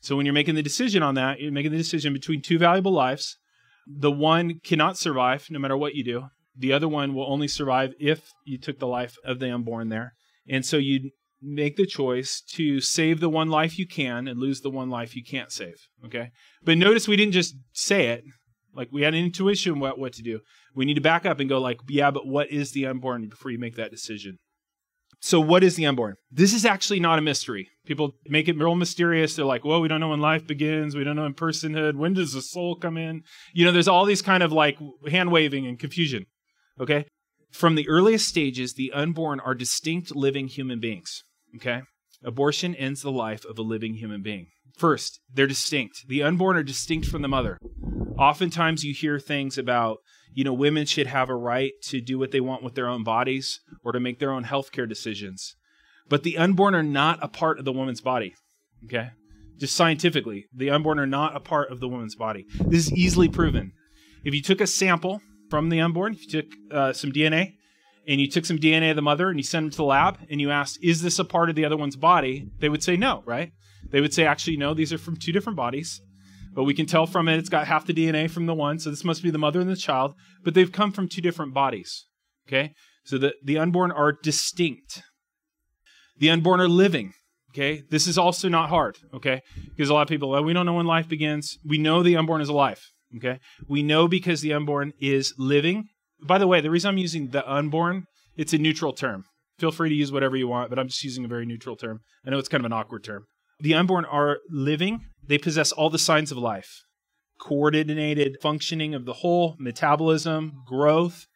So 0.00 0.16
when 0.16 0.24
you're 0.24 0.32
making 0.32 0.54
the 0.54 0.62
decision 0.62 1.02
on 1.02 1.16
that, 1.16 1.38
you're 1.38 1.52
making 1.52 1.72
the 1.72 1.76
decision 1.76 2.14
between 2.14 2.40
two 2.40 2.58
valuable 2.58 2.92
lives. 2.92 3.36
The 3.86 4.10
one 4.10 4.60
cannot 4.64 4.96
survive 4.96 5.48
no 5.50 5.58
matter 5.58 5.76
what 5.76 5.94
you 5.94 6.02
do. 6.02 6.28
The 6.56 6.72
other 6.72 6.88
one 6.88 7.14
will 7.14 7.30
only 7.30 7.48
survive 7.48 7.94
if 7.98 8.32
you 8.44 8.58
took 8.58 8.78
the 8.78 8.86
life 8.86 9.16
of 9.24 9.38
the 9.38 9.52
unborn 9.52 9.88
there. 9.88 10.14
And 10.48 10.64
so 10.64 10.76
you 10.76 11.10
make 11.40 11.76
the 11.76 11.86
choice 11.86 12.40
to 12.40 12.80
save 12.80 13.20
the 13.20 13.28
one 13.28 13.48
life 13.48 13.78
you 13.78 13.86
can 13.86 14.28
and 14.28 14.38
lose 14.38 14.60
the 14.60 14.70
one 14.70 14.90
life 14.90 15.16
you 15.16 15.24
can't 15.24 15.50
save. 15.50 15.76
Okay? 16.04 16.30
But 16.62 16.78
notice 16.78 17.08
we 17.08 17.16
didn't 17.16 17.32
just 17.32 17.54
say 17.72 18.08
it. 18.08 18.24
Like 18.74 18.88
we 18.92 19.02
had 19.02 19.14
an 19.14 19.24
intuition 19.24 19.80
what, 19.80 19.98
what 19.98 20.12
to 20.14 20.22
do. 20.22 20.40
We 20.74 20.84
need 20.84 20.94
to 20.94 21.00
back 21.00 21.26
up 21.26 21.40
and 21.40 21.48
go 21.48 21.60
like, 21.60 21.80
yeah, 21.88 22.10
but 22.10 22.26
what 22.26 22.50
is 22.50 22.72
the 22.72 22.86
unborn 22.86 23.28
before 23.28 23.50
you 23.50 23.58
make 23.58 23.76
that 23.76 23.90
decision? 23.90 24.38
So 25.20 25.38
what 25.38 25.62
is 25.62 25.76
the 25.76 25.86
unborn? 25.86 26.16
This 26.32 26.52
is 26.52 26.64
actually 26.64 26.98
not 26.98 27.18
a 27.18 27.22
mystery. 27.22 27.68
People 27.86 28.16
make 28.26 28.48
it 28.48 28.58
real 28.58 28.74
mysterious. 28.74 29.36
They're 29.36 29.44
like, 29.44 29.64
well, 29.64 29.80
we 29.80 29.86
don't 29.86 30.00
know 30.00 30.08
when 30.08 30.20
life 30.20 30.46
begins. 30.46 30.96
We 30.96 31.04
don't 31.04 31.14
know 31.14 31.26
in 31.26 31.34
personhood. 31.34 31.94
When 31.94 32.12
does 32.12 32.32
the 32.32 32.42
soul 32.42 32.74
come 32.74 32.96
in? 32.96 33.22
You 33.52 33.64
know, 33.64 33.70
there's 33.70 33.86
all 33.86 34.04
these 34.04 34.22
kind 34.22 34.42
of 34.42 34.52
like 34.52 34.78
hand 35.08 35.30
waving 35.30 35.66
and 35.66 35.78
confusion. 35.78 36.26
Okay? 36.80 37.06
From 37.50 37.74
the 37.74 37.88
earliest 37.88 38.26
stages, 38.26 38.74
the 38.74 38.92
unborn 38.92 39.40
are 39.40 39.54
distinct 39.54 40.16
living 40.16 40.48
human 40.48 40.80
beings. 40.80 41.22
Okay? 41.56 41.82
Abortion 42.24 42.74
ends 42.74 43.02
the 43.02 43.12
life 43.12 43.44
of 43.44 43.58
a 43.58 43.62
living 43.62 43.94
human 43.94 44.22
being. 44.22 44.46
First, 44.76 45.20
they're 45.32 45.46
distinct. 45.46 46.06
The 46.08 46.22
unborn 46.22 46.56
are 46.56 46.62
distinct 46.62 47.08
from 47.08 47.22
the 47.22 47.28
mother. 47.28 47.58
Oftentimes 48.18 48.84
you 48.84 48.94
hear 48.94 49.18
things 49.18 49.58
about, 49.58 49.98
you 50.32 50.44
know, 50.44 50.52
women 50.52 50.86
should 50.86 51.08
have 51.08 51.28
a 51.28 51.36
right 51.36 51.72
to 51.88 52.00
do 52.00 52.18
what 52.18 52.30
they 52.30 52.40
want 52.40 52.62
with 52.62 52.74
their 52.74 52.88
own 52.88 53.04
bodies 53.04 53.60
or 53.84 53.92
to 53.92 54.00
make 54.00 54.18
their 54.18 54.32
own 54.32 54.44
healthcare 54.44 54.88
decisions. 54.88 55.56
But 56.08 56.22
the 56.22 56.38
unborn 56.38 56.74
are 56.74 56.82
not 56.82 57.18
a 57.22 57.28
part 57.28 57.58
of 57.58 57.64
the 57.64 57.72
woman's 57.72 58.00
body. 58.00 58.34
Okay? 58.84 59.10
Just 59.58 59.76
scientifically, 59.76 60.46
the 60.54 60.70
unborn 60.70 60.98
are 60.98 61.06
not 61.06 61.36
a 61.36 61.40
part 61.40 61.70
of 61.70 61.80
the 61.80 61.88
woman's 61.88 62.16
body. 62.16 62.46
This 62.60 62.86
is 62.86 62.92
easily 62.92 63.28
proven. 63.28 63.72
If 64.24 64.34
you 64.34 64.42
took 64.42 64.60
a 64.60 64.66
sample 64.66 65.20
from 65.52 65.68
the 65.68 65.82
unborn, 65.82 66.14
if 66.14 66.22
you 66.22 66.40
took 66.40 66.50
uh, 66.70 66.94
some 66.94 67.12
DNA 67.12 67.56
and 68.08 68.18
you 68.18 68.26
took 68.26 68.46
some 68.46 68.58
DNA 68.58 68.88
of 68.88 68.96
the 68.96 69.02
mother 69.02 69.28
and 69.28 69.38
you 69.38 69.42
sent 69.42 69.64
them 69.64 69.70
to 69.70 69.76
the 69.76 69.84
lab 69.84 70.16
and 70.30 70.40
you 70.40 70.50
asked, 70.50 70.78
is 70.82 71.02
this 71.02 71.18
a 71.18 71.26
part 71.26 71.50
of 71.50 71.56
the 71.56 71.66
other 71.66 71.76
one's 71.76 71.94
body? 71.94 72.48
They 72.60 72.70
would 72.70 72.82
say 72.82 72.96
no, 72.96 73.22
right? 73.26 73.52
They 73.90 74.00
would 74.00 74.14
say, 74.14 74.24
actually, 74.24 74.56
no, 74.56 74.72
these 74.72 74.94
are 74.94 74.98
from 74.98 75.14
two 75.14 75.30
different 75.30 75.58
bodies. 75.58 76.00
But 76.54 76.64
we 76.64 76.72
can 76.72 76.86
tell 76.86 77.04
from 77.04 77.28
it, 77.28 77.36
it's 77.36 77.50
got 77.50 77.66
half 77.66 77.84
the 77.84 77.92
DNA 77.92 78.30
from 78.30 78.46
the 78.46 78.54
one, 78.54 78.78
so 78.78 78.88
this 78.88 79.04
must 79.04 79.22
be 79.22 79.30
the 79.30 79.36
mother 79.36 79.60
and 79.60 79.68
the 79.68 79.76
child. 79.76 80.14
But 80.42 80.54
they've 80.54 80.72
come 80.72 80.90
from 80.90 81.06
two 81.06 81.20
different 81.20 81.52
bodies. 81.52 82.06
Okay? 82.48 82.72
So 83.04 83.18
the, 83.18 83.34
the 83.44 83.58
unborn 83.58 83.92
are 83.92 84.10
distinct. 84.10 85.02
The 86.16 86.30
unborn 86.30 86.62
are 86.62 86.68
living. 86.68 87.12
Okay? 87.50 87.82
This 87.90 88.06
is 88.06 88.16
also 88.16 88.48
not 88.48 88.70
hard. 88.70 88.96
Okay? 89.12 89.42
Because 89.68 89.90
a 89.90 89.92
lot 89.92 90.00
of 90.00 90.08
people, 90.08 90.30
well, 90.30 90.44
we 90.44 90.54
don't 90.54 90.64
know 90.64 90.72
when 90.72 90.86
life 90.86 91.10
begins. 91.10 91.58
We 91.62 91.76
know 91.76 92.02
the 92.02 92.16
unborn 92.16 92.40
is 92.40 92.48
alive. 92.48 92.80
Okay? 93.16 93.38
We 93.68 93.82
know 93.82 94.08
because 94.08 94.40
the 94.40 94.52
unborn 94.52 94.92
is 95.00 95.34
living 95.38 95.88
by 96.22 96.38
the 96.38 96.46
way, 96.46 96.60
the 96.60 96.70
reason 96.70 96.88
I'm 96.88 96.98
using 96.98 97.28
the 97.28 97.48
unborn, 97.50 98.04
it's 98.36 98.52
a 98.52 98.58
neutral 98.58 98.92
term. 98.92 99.24
Feel 99.58 99.72
free 99.72 99.88
to 99.88 99.94
use 99.94 100.12
whatever 100.12 100.36
you 100.36 100.48
want, 100.48 100.70
but 100.70 100.78
I'm 100.78 100.88
just 100.88 101.04
using 101.04 101.24
a 101.24 101.28
very 101.28 101.46
neutral 101.46 101.76
term. 101.76 102.00
I 102.26 102.30
know 102.30 102.38
it's 102.38 102.48
kind 102.48 102.62
of 102.62 102.66
an 102.66 102.72
awkward 102.72 103.04
term. 103.04 103.24
The 103.60 103.74
unborn 103.74 104.04
are 104.04 104.38
living, 104.48 105.00
they 105.26 105.38
possess 105.38 105.72
all 105.72 105.90
the 105.90 105.98
signs 105.98 106.32
of 106.32 106.38
life 106.38 106.82
coordinated 107.40 108.36
functioning 108.40 108.94
of 108.94 109.04
the 109.04 109.14
whole, 109.14 109.56
metabolism, 109.58 110.52
growth, 110.64 111.26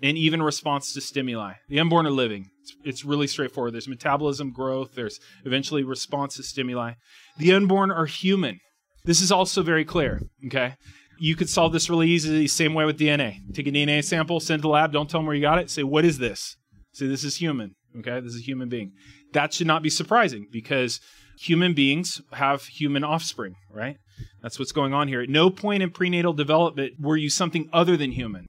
and 0.00 0.16
even 0.16 0.40
response 0.40 0.92
to 0.92 1.00
stimuli. 1.00 1.54
The 1.68 1.80
unborn 1.80 2.06
are 2.06 2.12
living. 2.12 2.46
It's, 2.60 2.76
it's, 2.84 3.04
really 3.04 3.26
straightforward. 3.26 3.74
There's 3.74 3.88
metabolism, 3.88 4.52
growth, 4.52 4.90
there's 4.94 5.18
eventually 5.44 5.82
response 5.82 6.36
to 6.36 6.44
stimuli. 6.44 6.92
The 7.38 7.54
unborn 7.54 7.90
are 7.90 8.06
human. 8.06 8.60
This 9.04 9.20
is 9.20 9.32
also 9.32 9.62
very 9.62 9.84
clear, 9.84 10.20
okay? 10.46 10.74
You 11.18 11.36
could 11.36 11.48
solve 11.48 11.72
this 11.72 11.90
really 11.90 12.08
easily, 12.08 12.46
same 12.46 12.74
way 12.74 12.84
with 12.84 12.98
DNA. 12.98 13.38
Take 13.54 13.66
a 13.66 13.70
DNA 13.70 14.04
sample, 14.04 14.40
send 14.40 14.60
it 14.60 14.62
to 14.62 14.62
the 14.62 14.68
lab, 14.68 14.92
don't 14.92 15.08
tell 15.08 15.20
them 15.20 15.26
where 15.26 15.36
you 15.36 15.42
got 15.42 15.58
it, 15.58 15.70
say, 15.70 15.82
what 15.82 16.04
is 16.04 16.18
this? 16.18 16.56
Say, 16.92 17.06
this 17.06 17.24
is 17.24 17.36
human. 17.36 17.74
Okay, 17.98 18.20
this 18.20 18.34
is 18.34 18.40
a 18.40 18.44
human 18.44 18.68
being. 18.68 18.92
That 19.32 19.52
should 19.52 19.66
not 19.66 19.82
be 19.82 19.90
surprising 19.90 20.46
because 20.50 21.00
human 21.40 21.74
beings 21.74 22.20
have 22.32 22.64
human 22.64 23.04
offspring, 23.04 23.54
right? 23.72 23.96
That's 24.42 24.58
what's 24.58 24.72
going 24.72 24.94
on 24.94 25.08
here. 25.08 25.22
At 25.22 25.28
no 25.28 25.50
point 25.50 25.82
in 25.82 25.90
prenatal 25.90 26.32
development 26.32 26.94
were 27.00 27.16
you 27.16 27.30
something 27.30 27.68
other 27.72 27.96
than 27.96 28.12
human. 28.12 28.46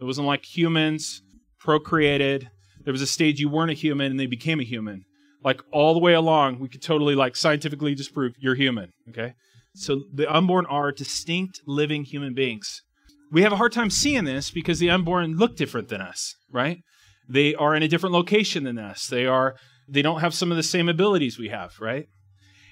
It 0.00 0.04
wasn't 0.04 0.26
like 0.26 0.44
humans 0.44 1.22
procreated. 1.60 2.50
There 2.84 2.92
was 2.92 3.02
a 3.02 3.06
stage 3.06 3.40
you 3.40 3.48
weren't 3.48 3.70
a 3.70 3.74
human 3.74 4.10
and 4.10 4.20
they 4.20 4.26
became 4.26 4.60
a 4.60 4.64
human. 4.64 5.04
Like 5.42 5.60
all 5.72 5.94
the 5.94 6.00
way 6.00 6.14
along, 6.14 6.58
we 6.58 6.68
could 6.68 6.82
totally 6.82 7.14
like 7.14 7.36
scientifically 7.36 7.94
disprove 7.94 8.34
you're 8.38 8.54
human. 8.54 8.92
Okay. 9.10 9.34
So 9.74 10.04
the 10.12 10.32
unborn 10.32 10.66
are 10.66 10.92
distinct 10.92 11.60
living 11.66 12.04
human 12.04 12.34
beings. 12.34 12.82
We 13.32 13.42
have 13.42 13.52
a 13.52 13.56
hard 13.56 13.72
time 13.72 13.90
seeing 13.90 14.24
this 14.24 14.50
because 14.50 14.78
the 14.78 14.90
unborn 14.90 15.36
look 15.36 15.56
different 15.56 15.88
than 15.88 16.00
us, 16.00 16.36
right? 16.50 16.78
They 17.28 17.54
are 17.54 17.74
in 17.74 17.82
a 17.82 17.88
different 17.88 18.14
location 18.14 18.64
than 18.64 18.78
us. 18.78 19.06
They 19.06 19.26
are 19.26 19.56
they 19.88 20.02
don't 20.02 20.20
have 20.20 20.32
some 20.32 20.50
of 20.50 20.56
the 20.56 20.62
same 20.62 20.88
abilities 20.88 21.38
we 21.38 21.48
have, 21.48 21.72
right? 21.80 22.06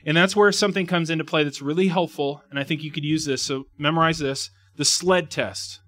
And 0.07 0.17
that's 0.17 0.35
where 0.35 0.51
something 0.53 0.87
comes 0.87 1.11
into 1.11 1.25
play 1.25 1.45
that's 1.45 1.63
really 1.63 1.89
helpful. 1.89 2.43
And 2.51 2.59
I 2.59 2.65
think 2.65 2.83
you 2.83 2.91
could 2.91 3.05
use 3.05 3.25
this. 3.25 3.43
So 3.43 3.65
memorize 3.79 4.19
this 4.19 4.51
the 4.77 4.85
SLED 4.85 5.31
test. 5.31 5.81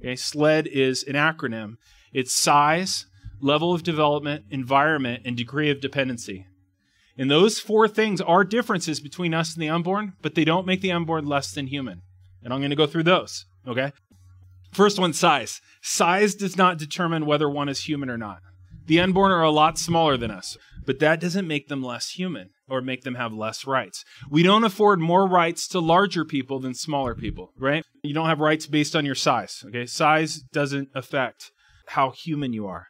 Okay, 0.00 0.16
SLED 0.16 0.66
is 0.66 1.04
an 1.04 1.14
acronym. 1.14 1.74
It's 2.12 2.32
size, 2.32 3.06
level 3.40 3.72
of 3.72 3.82
development, 3.82 4.46
environment, 4.50 5.22
and 5.24 5.36
degree 5.36 5.70
of 5.70 5.80
dependency. 5.80 6.46
And 7.16 7.30
those 7.30 7.60
four 7.60 7.86
things 7.86 8.20
are 8.20 8.44
differences 8.44 9.00
between 9.00 9.34
us 9.34 9.54
and 9.54 9.62
the 9.62 9.68
unborn, 9.68 10.14
but 10.20 10.34
they 10.34 10.44
don't 10.44 10.66
make 10.66 10.80
the 10.80 10.92
unborn 10.92 11.26
less 11.26 11.52
than 11.52 11.68
human. 11.68 12.02
And 12.42 12.52
I'm 12.52 12.60
going 12.60 12.70
to 12.70 12.76
go 12.76 12.86
through 12.86 13.04
those. 13.04 13.44
Okay? 13.66 13.92
First 14.72 14.98
one 14.98 15.12
size. 15.12 15.60
Size 15.82 16.34
does 16.34 16.56
not 16.56 16.78
determine 16.78 17.26
whether 17.26 17.48
one 17.48 17.68
is 17.68 17.84
human 17.84 18.10
or 18.10 18.18
not. 18.18 18.38
The 18.86 19.00
unborn 19.00 19.32
are 19.32 19.42
a 19.42 19.50
lot 19.50 19.78
smaller 19.78 20.16
than 20.16 20.30
us, 20.30 20.58
but 20.84 20.98
that 20.98 21.20
doesn't 21.20 21.48
make 21.48 21.68
them 21.68 21.82
less 21.82 22.10
human 22.10 22.50
or 22.68 22.82
make 22.82 23.02
them 23.02 23.14
have 23.14 23.32
less 23.32 23.66
rights. 23.66 24.04
We 24.28 24.42
don't 24.42 24.64
afford 24.64 25.00
more 25.00 25.26
rights 25.26 25.68
to 25.68 25.80
larger 25.80 26.24
people 26.24 26.60
than 26.60 26.74
smaller 26.74 27.14
people, 27.14 27.52
right? 27.58 27.84
You 28.02 28.12
don't 28.12 28.26
have 28.26 28.40
rights 28.40 28.66
based 28.66 28.94
on 28.94 29.06
your 29.06 29.14
size, 29.14 29.62
okay? 29.68 29.86
Size 29.86 30.42
doesn't 30.52 30.88
affect 30.94 31.50
how 31.88 32.10
human 32.10 32.52
you 32.52 32.66
are. 32.66 32.88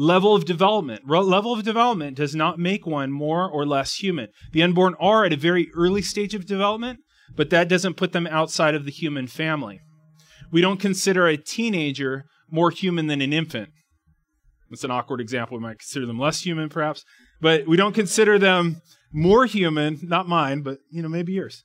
Level 0.00 0.32
of 0.32 0.44
development. 0.44 1.08
Level 1.08 1.52
of 1.52 1.64
development 1.64 2.16
does 2.16 2.32
not 2.32 2.56
make 2.56 2.86
one 2.86 3.10
more 3.10 3.50
or 3.50 3.66
less 3.66 3.96
human. 3.96 4.28
The 4.52 4.62
unborn 4.62 4.94
are 5.00 5.24
at 5.24 5.32
a 5.32 5.36
very 5.36 5.70
early 5.74 6.02
stage 6.02 6.34
of 6.34 6.46
development, 6.46 7.00
but 7.34 7.50
that 7.50 7.68
doesn't 7.68 7.96
put 7.96 8.12
them 8.12 8.28
outside 8.28 8.76
of 8.76 8.84
the 8.84 8.92
human 8.92 9.26
family. 9.26 9.80
We 10.52 10.60
don't 10.60 10.78
consider 10.78 11.26
a 11.26 11.36
teenager 11.36 12.26
more 12.48 12.70
human 12.70 13.08
than 13.08 13.20
an 13.20 13.32
infant. 13.32 13.70
That's 14.70 14.84
an 14.84 14.92
awkward 14.92 15.20
example. 15.20 15.58
We 15.58 15.64
might 15.64 15.80
consider 15.80 16.06
them 16.06 16.20
less 16.20 16.42
human, 16.42 16.68
perhaps, 16.68 17.04
but 17.40 17.66
we 17.66 17.76
don't 17.76 17.94
consider 17.94 18.38
them 18.38 18.80
more 19.12 19.46
human, 19.46 19.98
not 20.02 20.28
mine, 20.28 20.62
but 20.62 20.78
you 20.92 21.02
know, 21.02 21.08
maybe 21.08 21.32
yours. 21.32 21.64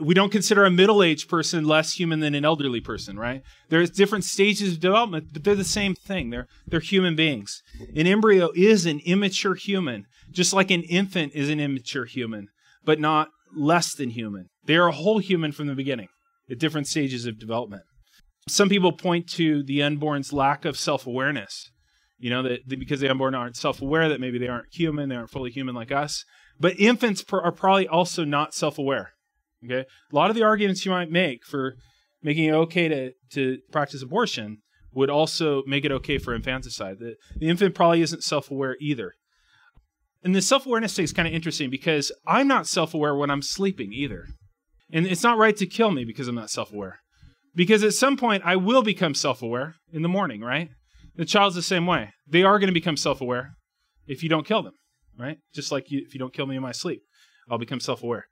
We 0.00 0.14
don't 0.14 0.30
consider 0.30 0.64
a 0.64 0.70
middle-aged 0.70 1.28
person 1.28 1.64
less 1.64 1.92
human 1.92 2.20
than 2.20 2.34
an 2.34 2.44
elderly 2.44 2.80
person, 2.80 3.18
right? 3.18 3.42
There's 3.68 3.90
different 3.90 4.24
stages 4.24 4.74
of 4.74 4.80
development, 4.80 5.28
but 5.32 5.44
they're 5.44 5.54
the 5.54 5.64
same 5.64 5.94
thing. 5.94 6.30
They're 6.30 6.46
they're 6.66 6.80
human 6.80 7.16
beings. 7.16 7.62
An 7.96 8.06
embryo 8.06 8.50
is 8.54 8.86
an 8.86 9.00
immature 9.04 9.54
human, 9.54 10.06
just 10.30 10.52
like 10.52 10.70
an 10.70 10.82
infant 10.82 11.32
is 11.34 11.48
an 11.48 11.60
immature 11.60 12.04
human, 12.04 12.48
but 12.84 13.00
not 13.00 13.28
less 13.56 13.94
than 13.94 14.10
human. 14.10 14.46
They 14.64 14.76
are 14.76 14.88
a 14.88 14.92
whole 14.92 15.18
human 15.18 15.52
from 15.52 15.66
the 15.66 15.74
beginning 15.74 16.08
at 16.50 16.58
different 16.58 16.86
stages 16.86 17.26
of 17.26 17.38
development. 17.38 17.82
Some 18.48 18.68
people 18.68 18.92
point 18.92 19.28
to 19.30 19.62
the 19.62 19.82
unborn's 19.82 20.32
lack 20.32 20.64
of 20.64 20.78
self 20.78 21.06
awareness. 21.06 21.70
You 22.18 22.30
know, 22.30 22.42
that 22.42 22.68
because 22.68 23.00
the 23.00 23.08
unborn 23.08 23.34
aren't 23.34 23.56
self 23.56 23.80
aware, 23.80 24.08
that 24.08 24.20
maybe 24.20 24.38
they 24.38 24.48
aren't 24.48 24.72
human, 24.72 25.08
they 25.08 25.16
aren't 25.16 25.30
fully 25.30 25.50
human 25.50 25.74
like 25.74 25.92
us. 25.92 26.24
But 26.58 26.78
infants 26.78 27.24
are 27.30 27.52
probably 27.52 27.86
also 27.86 28.24
not 28.24 28.54
self 28.54 28.78
aware. 28.78 29.12
Okay? 29.64 29.84
A 30.12 30.14
lot 30.16 30.30
of 30.30 30.36
the 30.36 30.42
arguments 30.42 30.84
you 30.84 30.90
might 30.90 31.10
make 31.10 31.44
for 31.44 31.74
making 32.22 32.44
it 32.44 32.52
okay 32.52 32.88
to, 32.88 33.12
to 33.32 33.58
practice 33.70 34.02
abortion 34.02 34.58
would 34.92 35.10
also 35.10 35.62
make 35.66 35.84
it 35.84 35.92
okay 35.92 36.18
for 36.18 36.34
infanticide. 36.34 36.98
The, 36.98 37.14
the 37.36 37.48
infant 37.48 37.74
probably 37.74 38.02
isn't 38.02 38.24
self 38.24 38.50
aware 38.50 38.76
either. 38.80 39.12
And 40.22 40.34
the 40.34 40.42
self 40.42 40.66
awareness 40.66 40.94
thing 40.94 41.04
is 41.04 41.12
kind 41.12 41.28
of 41.28 41.34
interesting 41.34 41.70
because 41.70 42.10
I'm 42.26 42.48
not 42.48 42.66
self 42.66 42.94
aware 42.94 43.14
when 43.14 43.30
I'm 43.30 43.42
sleeping 43.42 43.92
either. 43.92 44.26
And 44.90 45.06
it's 45.06 45.22
not 45.22 45.38
right 45.38 45.56
to 45.56 45.66
kill 45.66 45.90
me 45.90 46.04
because 46.04 46.28
I'm 46.28 46.34
not 46.34 46.50
self 46.50 46.72
aware. 46.72 47.00
Because 47.54 47.82
at 47.82 47.92
some 47.92 48.16
point, 48.16 48.42
I 48.44 48.56
will 48.56 48.82
become 48.82 49.14
self 49.14 49.42
aware 49.42 49.74
in 49.92 50.02
the 50.02 50.08
morning, 50.08 50.40
right? 50.40 50.70
The 51.16 51.24
child's 51.24 51.56
the 51.56 51.62
same 51.62 51.86
way. 51.86 52.10
They 52.26 52.42
are 52.42 52.58
going 52.58 52.68
to 52.68 52.74
become 52.74 52.96
self 52.96 53.20
aware 53.20 53.52
if 54.06 54.22
you 54.22 54.28
don't 54.28 54.46
kill 54.46 54.62
them, 54.62 54.74
right? 55.18 55.38
Just 55.54 55.70
like 55.70 55.90
you, 55.90 56.02
if 56.06 56.14
you 56.14 56.20
don't 56.20 56.32
kill 56.32 56.46
me 56.46 56.56
in 56.56 56.62
my 56.62 56.72
sleep, 56.72 57.02
I'll 57.50 57.58
become 57.58 57.80
self 57.80 58.02
aware. 58.02 58.26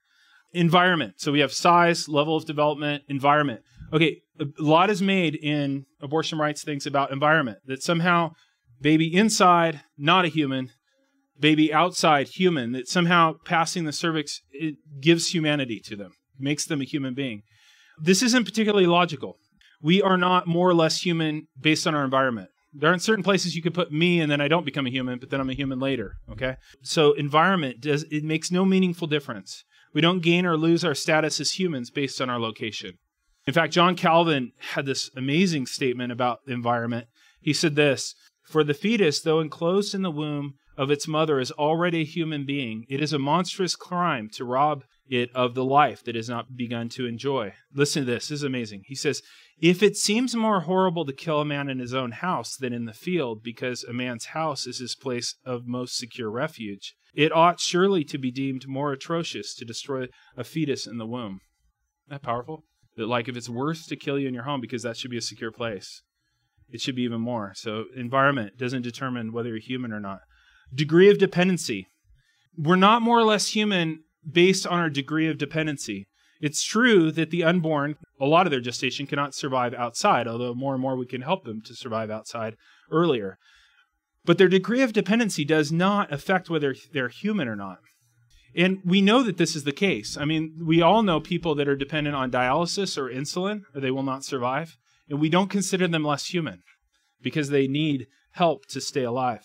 Environment. 0.52 1.14
So 1.16 1.32
we 1.32 1.40
have 1.40 1.52
size, 1.52 2.08
level 2.08 2.36
of 2.36 2.46
development, 2.46 3.04
environment. 3.08 3.62
Okay, 3.92 4.22
a 4.40 4.46
lot 4.58 4.90
is 4.90 5.02
made 5.02 5.34
in 5.34 5.86
abortion 6.00 6.38
rights 6.38 6.64
things 6.64 6.86
about 6.86 7.12
environment 7.12 7.58
that 7.66 7.82
somehow 7.82 8.32
baby 8.80 9.14
inside, 9.14 9.82
not 9.96 10.24
a 10.24 10.28
human, 10.28 10.70
baby 11.38 11.72
outside, 11.72 12.28
human, 12.28 12.72
that 12.72 12.88
somehow 12.88 13.34
passing 13.44 13.84
the 13.84 13.92
cervix 13.92 14.40
it 14.50 14.76
gives 15.00 15.32
humanity 15.34 15.80
to 15.80 15.96
them, 15.96 16.12
makes 16.38 16.66
them 16.66 16.80
a 16.80 16.84
human 16.84 17.14
being. 17.14 17.42
This 17.98 18.22
isn't 18.22 18.44
particularly 18.44 18.86
logical. 18.86 19.36
We 19.82 20.02
are 20.02 20.16
not 20.16 20.46
more 20.46 20.68
or 20.68 20.74
less 20.74 21.00
human 21.00 21.48
based 21.58 21.86
on 21.86 21.94
our 21.94 22.04
environment. 22.04 22.48
There 22.72 22.90
aren't 22.90 23.02
certain 23.02 23.24
places 23.24 23.54
you 23.54 23.62
could 23.62 23.74
put 23.74 23.92
me 23.92 24.20
and 24.20 24.30
then 24.30 24.40
I 24.40 24.48
don't 24.48 24.66
become 24.66 24.86
a 24.86 24.90
human, 24.90 25.18
but 25.18 25.30
then 25.30 25.40
I'm 25.40 25.48
a 25.48 25.54
human 25.54 25.78
later. 25.78 26.16
Okay? 26.30 26.56
So 26.82 27.12
environment 27.12 27.80
does 27.80 28.04
it 28.10 28.24
makes 28.24 28.50
no 28.50 28.64
meaningful 28.64 29.06
difference. 29.06 29.64
We 29.94 30.00
don't 30.00 30.22
gain 30.22 30.46
or 30.46 30.56
lose 30.56 30.84
our 30.84 30.94
status 30.94 31.40
as 31.40 31.52
humans 31.52 31.90
based 31.90 32.20
on 32.20 32.28
our 32.28 32.40
location. 32.40 32.98
In 33.46 33.54
fact, 33.54 33.72
John 33.72 33.94
Calvin 33.94 34.52
had 34.72 34.86
this 34.86 35.10
amazing 35.16 35.66
statement 35.66 36.12
about 36.12 36.44
the 36.46 36.52
environment. 36.52 37.06
He 37.40 37.52
said 37.52 37.76
this 37.76 38.14
For 38.44 38.64
the 38.64 38.74
fetus, 38.74 39.20
though 39.20 39.40
enclosed 39.40 39.94
in 39.94 40.02
the 40.02 40.10
womb 40.10 40.54
of 40.76 40.90
its 40.90 41.06
mother, 41.06 41.38
is 41.38 41.52
already 41.52 42.00
a 42.00 42.04
human 42.04 42.44
being, 42.44 42.84
it 42.88 43.00
is 43.00 43.12
a 43.12 43.18
monstrous 43.18 43.76
crime 43.76 44.28
to 44.34 44.44
rob 44.44 44.84
it 45.08 45.30
of 45.34 45.54
the 45.54 45.64
life 45.64 46.02
that 46.04 46.14
has 46.14 46.28
not 46.28 46.56
begun 46.56 46.88
to 46.90 47.06
enjoy. 47.06 47.52
Listen 47.72 48.04
to 48.04 48.10
this, 48.10 48.28
this 48.28 48.40
is 48.40 48.42
amazing. 48.42 48.82
He 48.86 48.94
says, 48.94 49.22
If 49.58 49.82
it 49.82 49.96
seems 49.96 50.34
more 50.34 50.60
horrible 50.60 51.04
to 51.04 51.12
kill 51.12 51.40
a 51.40 51.44
man 51.44 51.68
in 51.68 51.78
his 51.78 51.94
own 51.94 52.12
house 52.12 52.56
than 52.56 52.72
in 52.72 52.84
the 52.84 52.92
field, 52.92 53.42
because 53.42 53.84
a 53.84 53.92
man's 53.92 54.26
house 54.26 54.66
is 54.66 54.78
his 54.78 54.96
place 54.96 55.36
of 55.44 55.66
most 55.66 55.96
secure 55.96 56.30
refuge, 56.30 56.94
it 57.14 57.32
ought 57.32 57.60
surely 57.60 58.04
to 58.04 58.18
be 58.18 58.30
deemed 58.30 58.68
more 58.68 58.92
atrocious 58.92 59.54
to 59.54 59.64
destroy 59.64 60.06
a 60.36 60.44
fetus 60.44 60.86
in 60.86 60.98
the 60.98 61.06
womb. 61.06 61.40
Isn't 62.06 62.10
that 62.10 62.22
powerful? 62.22 62.64
That, 62.96 63.06
like, 63.06 63.28
if 63.28 63.36
it's 63.36 63.48
worse 63.48 63.86
to 63.86 63.96
kill 63.96 64.18
you 64.18 64.28
in 64.28 64.34
your 64.34 64.44
home 64.44 64.60
because 64.60 64.82
that 64.82 64.96
should 64.96 65.10
be 65.10 65.18
a 65.18 65.22
secure 65.22 65.52
place, 65.52 66.02
it 66.68 66.80
should 66.80 66.96
be 66.96 67.02
even 67.02 67.20
more. 67.20 67.52
So, 67.54 67.84
environment 67.96 68.58
doesn't 68.58 68.82
determine 68.82 69.32
whether 69.32 69.50
you're 69.50 69.58
human 69.58 69.92
or 69.92 70.00
not. 70.00 70.20
Degree 70.74 71.10
of 71.10 71.18
dependency. 71.18 71.86
We're 72.58 72.76
not 72.76 73.02
more 73.02 73.18
or 73.18 73.24
less 73.24 73.48
human 73.48 74.00
based 74.30 74.66
on 74.66 74.78
our 74.78 74.90
degree 74.90 75.28
of 75.28 75.38
dependency. 75.38 76.06
It's 76.40 76.64
true 76.64 77.10
that 77.12 77.30
the 77.30 77.44
unborn, 77.44 77.96
a 78.20 78.26
lot 78.26 78.46
of 78.46 78.50
their 78.50 78.60
gestation 78.60 79.06
cannot 79.06 79.34
survive 79.34 79.72
outside, 79.74 80.28
although 80.28 80.54
more 80.54 80.74
and 80.74 80.82
more 80.82 80.96
we 80.96 81.06
can 81.06 81.22
help 81.22 81.44
them 81.44 81.62
to 81.62 81.74
survive 81.74 82.10
outside 82.10 82.56
earlier. 82.90 83.38
But 84.24 84.38
their 84.38 84.48
degree 84.48 84.82
of 84.82 84.92
dependency 84.92 85.44
does 85.44 85.72
not 85.72 86.12
affect 86.12 86.50
whether 86.50 86.74
they're 86.92 87.08
human 87.08 87.48
or 87.48 87.56
not. 87.56 87.78
And 88.54 88.80
we 88.84 89.00
know 89.00 89.22
that 89.22 89.36
this 89.36 89.54
is 89.54 89.64
the 89.64 89.72
case. 89.72 90.16
I 90.16 90.24
mean, 90.24 90.62
we 90.64 90.82
all 90.82 91.02
know 91.02 91.20
people 91.20 91.54
that 91.54 91.68
are 91.68 91.76
dependent 91.76 92.16
on 92.16 92.30
dialysis 92.30 92.98
or 92.98 93.08
insulin, 93.08 93.62
or 93.74 93.80
they 93.80 93.90
will 93.90 94.02
not 94.02 94.24
survive. 94.24 94.76
And 95.08 95.20
we 95.20 95.28
don't 95.28 95.50
consider 95.50 95.86
them 95.86 96.04
less 96.04 96.26
human 96.26 96.62
because 97.22 97.50
they 97.50 97.68
need 97.68 98.06
help 98.32 98.66
to 98.66 98.80
stay 98.80 99.04
alive. 99.04 99.42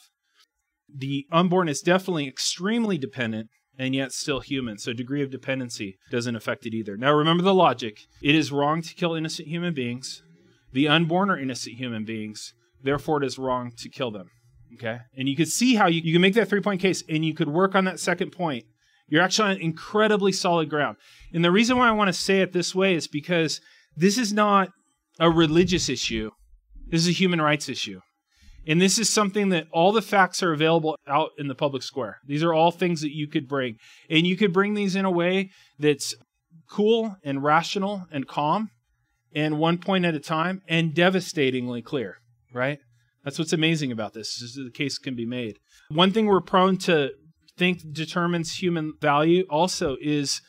The 0.94 1.26
unborn 1.32 1.70
is 1.70 1.82
definitely 1.82 2.28
extremely 2.28 2.98
dependent 2.98 3.50
and 3.82 3.96
yet 3.96 4.12
still 4.12 4.42
human. 4.42 4.78
So 4.78 4.94
degree 4.94 5.24
of 5.24 5.32
dependency 5.32 5.98
doesn't 6.12 6.36
affect 6.36 6.68
it 6.68 6.74
either. 6.76 6.96
Now 6.96 7.14
remember 7.14 7.42
the 7.42 7.54
logic. 7.54 8.02
It 8.22 8.36
is 8.36 8.52
wrong 8.52 8.84
to 8.84 8.94
kill 8.94 9.16
innocent 9.16 9.48
human 9.48 9.74
beings. 9.74 10.22
The 10.72 10.88
unborn 10.88 11.32
are 11.32 11.40
innocent 11.40 11.78
human 11.78 12.06
beings. 12.06 12.54
Therefore, 12.84 13.24
it 13.24 13.26
is 13.26 13.40
wrong 13.40 13.72
to 13.80 13.90
kill 13.90 14.12
them. 14.12 14.30
Okay? 14.76 15.00
And 15.18 15.28
you 15.28 15.36
could 15.36 15.48
see 15.48 15.74
how 15.74 15.88
you, 15.88 16.00
you 16.02 16.14
can 16.14 16.22
make 16.22 16.36
that 16.36 16.48
three 16.48 16.62
point 16.62 16.80
case 16.80 17.04
and 17.10 17.26
you 17.26 17.34
could 17.34 17.50
work 17.50 17.74
on 17.74 17.86
that 17.86 18.00
second 18.00 18.32
point. 18.32 18.66
You're 19.08 19.24
actually 19.24 19.56
on 19.56 19.58
incredibly 19.58 20.32
solid 20.32 20.70
ground. 20.70 20.98
And 21.34 21.44
the 21.44 21.52
reason 21.52 21.76
why 21.76 21.90
I 21.90 21.92
want 21.92 22.08
to 22.08 22.14
say 22.14 22.42
it 22.42 22.54
this 22.54 22.76
way 22.76 22.94
is 22.94 23.08
because 23.08 23.62
this 23.98 24.20
is 24.20 24.32
not 24.32 24.70
a 25.20 25.30
religious 25.30 25.90
issue, 25.90 26.30
this 26.88 27.02
is 27.02 27.08
a 27.08 27.12
human 27.12 27.42
rights 27.42 27.68
issue. 27.68 28.00
And 28.68 28.80
this 28.80 29.00
is 29.00 29.10
something 29.10 29.50
that 29.50 29.68
all 29.72 29.92
the 29.92 30.02
facts 30.02 30.44
are 30.44 30.54
available 30.54 30.96
out 31.08 31.32
in 31.38 31.48
the 31.48 31.56
public 31.56 31.84
square. 31.84 32.18
These 32.26 32.44
are 32.44 32.54
all 32.54 32.72
things 32.72 33.02
that 33.02 33.16
you 33.16 33.28
could 33.28 33.48
bring. 33.48 33.78
And 34.10 34.28
you 34.28 34.38
could 34.38 34.54
bring 34.54 34.76
these 34.76 34.96
in 34.96 35.06
a 35.06 35.12
way 35.12 35.50
that's 35.80 36.14
cool 36.70 37.16
and 37.24 37.44
rational 37.44 38.06
and 38.12 38.28
calm 38.28 38.70
and 39.34 39.58
one 39.58 39.78
point 39.78 40.06
at 40.06 40.16
a 40.16 40.20
time 40.20 40.62
and 40.68 40.94
devastatingly 40.94 41.82
clear, 41.82 42.18
right? 42.54 42.80
That's 43.24 43.40
what's 43.40 43.54
amazing 43.54 43.92
about 43.92 44.14
this 44.14 44.42
is 44.42 44.56
the 44.56 44.72
case 44.72 44.98
can 44.98 45.16
be 45.16 45.26
made. 45.26 45.58
One 45.90 46.12
thing 46.12 46.26
we're 46.26 46.42
prone 46.42 46.78
to 46.80 47.12
think 47.58 47.82
determines 47.92 48.62
human 48.62 48.94
value 49.00 49.46
also 49.50 49.98
is 50.02 50.42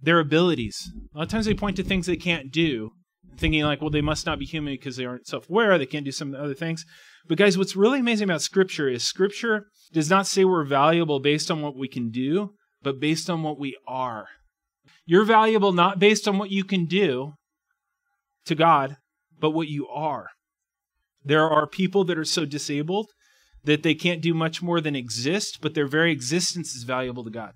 their 0.00 0.20
abilities. 0.20 0.90
A 1.14 1.18
lot 1.18 1.24
of 1.24 1.30
times 1.30 1.46
they 1.46 1.54
point 1.54 1.76
to 1.76 1.82
things 1.82 2.06
they 2.06 2.16
can't 2.16 2.52
do, 2.52 2.90
thinking 3.36 3.62
like, 3.62 3.80
well, 3.80 3.90
they 3.90 4.00
must 4.00 4.26
not 4.26 4.38
be 4.38 4.44
human 4.44 4.74
because 4.74 4.96
they 4.96 5.04
aren't 5.04 5.26
self-aware, 5.26 5.78
they 5.78 5.86
can't 5.86 6.04
do 6.04 6.12
some 6.12 6.34
other 6.34 6.54
things. 6.54 6.84
But 7.28 7.38
guys, 7.38 7.56
what's 7.56 7.76
really 7.76 8.00
amazing 8.00 8.24
about 8.24 8.42
Scripture 8.42 8.88
is 8.88 9.04
Scripture 9.04 9.66
does 9.92 10.10
not 10.10 10.26
say 10.26 10.44
we're 10.44 10.64
valuable 10.64 11.20
based 11.20 11.50
on 11.50 11.62
what 11.62 11.76
we 11.76 11.88
can 11.88 12.10
do, 12.10 12.54
but 12.82 13.00
based 13.00 13.28
on 13.28 13.42
what 13.42 13.58
we 13.58 13.76
are. 13.86 14.26
You're 15.04 15.24
valuable 15.24 15.72
not 15.72 15.98
based 15.98 16.26
on 16.28 16.38
what 16.38 16.50
you 16.50 16.64
can 16.64 16.86
do 16.86 17.34
to 18.46 18.54
God, 18.54 18.96
but 19.38 19.50
what 19.50 19.68
you 19.68 19.88
are. 19.88 20.28
There 21.24 21.48
are 21.48 21.66
people 21.66 22.04
that 22.04 22.18
are 22.18 22.24
so 22.24 22.44
disabled 22.44 23.08
that 23.64 23.82
they 23.82 23.94
can't 23.94 24.22
do 24.22 24.32
much 24.32 24.62
more 24.62 24.80
than 24.80 24.96
exist, 24.96 25.58
but 25.60 25.74
their 25.74 25.86
very 25.86 26.12
existence 26.12 26.74
is 26.74 26.84
valuable 26.84 27.24
to 27.24 27.30
God. 27.30 27.52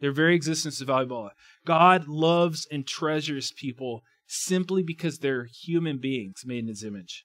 Their 0.00 0.12
very 0.12 0.34
existence 0.34 0.76
is 0.76 0.86
valuable. 0.86 1.30
God 1.64 2.08
loves 2.08 2.66
and 2.70 2.86
treasures 2.86 3.52
people 3.56 4.02
simply 4.26 4.82
because 4.82 5.18
they're 5.18 5.46
human 5.62 5.98
beings 5.98 6.42
made 6.44 6.64
in 6.64 6.68
his 6.68 6.82
image. 6.82 7.24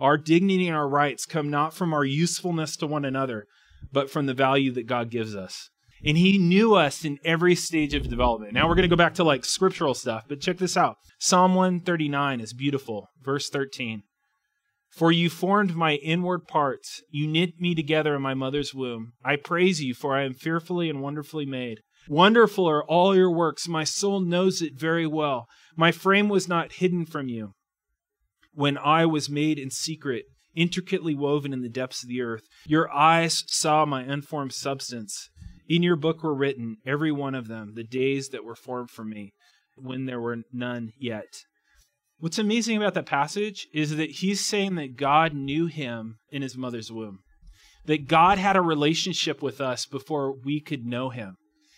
Our 0.00 0.16
dignity 0.16 0.68
and 0.68 0.76
our 0.76 0.88
rights 0.88 1.26
come 1.26 1.50
not 1.50 1.74
from 1.74 1.92
our 1.92 2.04
usefulness 2.04 2.76
to 2.76 2.86
one 2.86 3.04
another, 3.04 3.46
but 3.92 4.10
from 4.10 4.26
the 4.26 4.34
value 4.34 4.70
that 4.72 4.86
God 4.86 5.10
gives 5.10 5.34
us. 5.34 5.70
And 6.04 6.16
he 6.16 6.38
knew 6.38 6.74
us 6.74 7.04
in 7.04 7.18
every 7.24 7.56
stage 7.56 7.94
of 7.94 8.08
development. 8.08 8.52
Now 8.52 8.68
we're 8.68 8.76
going 8.76 8.88
to 8.88 8.94
go 8.94 8.96
back 8.96 9.14
to 9.14 9.24
like 9.24 9.44
scriptural 9.44 9.94
stuff, 9.94 10.24
but 10.28 10.40
check 10.40 10.58
this 10.58 10.76
out. 10.76 10.96
Psalm 11.18 11.56
139 11.56 12.40
is 12.40 12.52
beautiful. 12.52 13.08
Verse 13.20 13.48
13. 13.48 14.04
For 14.92 15.10
you 15.10 15.28
formed 15.28 15.74
my 15.74 15.94
inward 15.94 16.46
parts. 16.46 17.02
You 17.10 17.26
knit 17.26 17.60
me 17.60 17.74
together 17.74 18.14
in 18.14 18.22
my 18.22 18.34
mother's 18.34 18.72
womb. 18.72 19.12
I 19.24 19.34
praise 19.36 19.82
you, 19.82 19.94
for 19.94 20.16
I 20.16 20.22
am 20.22 20.34
fearfully 20.34 20.88
and 20.88 21.02
wonderfully 21.02 21.44
made. 21.44 21.80
Wonderful 22.08 22.66
are 22.68 22.84
all 22.84 23.16
your 23.16 23.30
works. 23.30 23.68
My 23.68 23.84
soul 23.84 24.20
knows 24.20 24.62
it 24.62 24.78
very 24.78 25.06
well. 25.06 25.46
My 25.76 25.90
frame 25.90 26.28
was 26.28 26.48
not 26.48 26.74
hidden 26.74 27.04
from 27.04 27.28
you 27.28 27.54
when 28.58 28.76
I 28.76 29.06
was 29.06 29.30
made 29.30 29.56
in 29.56 29.70
secret, 29.70 30.24
intricately 30.52 31.14
woven 31.14 31.52
in 31.52 31.62
the 31.62 31.68
depths 31.68 32.02
of 32.02 32.08
the 32.08 32.20
earth. 32.20 32.42
Your 32.66 32.92
eyes 32.92 33.44
saw 33.46 33.84
my 33.84 34.02
unformed 34.02 34.52
substance. 34.52 35.30
In 35.68 35.84
your 35.84 35.94
book 35.94 36.24
were 36.24 36.34
written, 36.34 36.78
every 36.84 37.12
one 37.12 37.36
of 37.36 37.46
them, 37.46 37.74
the 37.76 37.84
days 37.84 38.30
that 38.30 38.42
were 38.42 38.56
formed 38.56 38.90
for 38.90 39.04
me, 39.04 39.32
when 39.76 40.06
there 40.06 40.20
were 40.20 40.38
none 40.52 40.90
yet. 40.98 41.44
What's 42.18 42.40
amazing 42.40 42.76
about 42.76 42.94
that 42.94 43.06
passage 43.06 43.68
is 43.72 43.94
that 43.94 44.10
he's 44.10 44.44
saying 44.44 44.74
that 44.74 44.96
God 44.96 45.34
knew 45.34 45.66
him 45.66 46.16
in 46.32 46.42
his 46.42 46.56
mother's 46.56 46.90
womb, 46.90 47.20
that 47.84 48.08
God 48.08 48.38
had 48.38 48.56
a 48.56 48.60
relationship 48.60 49.40
with 49.40 49.60
us 49.60 49.86
before 49.86 50.34
we 50.36 50.60
could 50.60 50.84
know 50.84 51.10
him. 51.10 51.36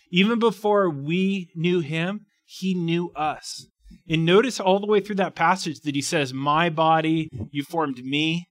Even 0.09 0.39
before 0.39 0.89
we 0.89 1.51
knew 1.53 1.81
him, 1.81 2.21
he 2.43 2.73
knew 2.73 3.11
us. 3.15 3.67
And 4.09 4.25
notice 4.25 4.59
all 4.59 4.79
the 4.79 4.87
way 4.87 4.99
through 4.99 5.15
that 5.15 5.35
passage 5.35 5.81
that 5.81 5.95
he 5.95 6.01
says, 6.01 6.33
My 6.33 6.69
body, 6.69 7.29
you 7.51 7.63
formed 7.63 8.03
me. 8.03 8.47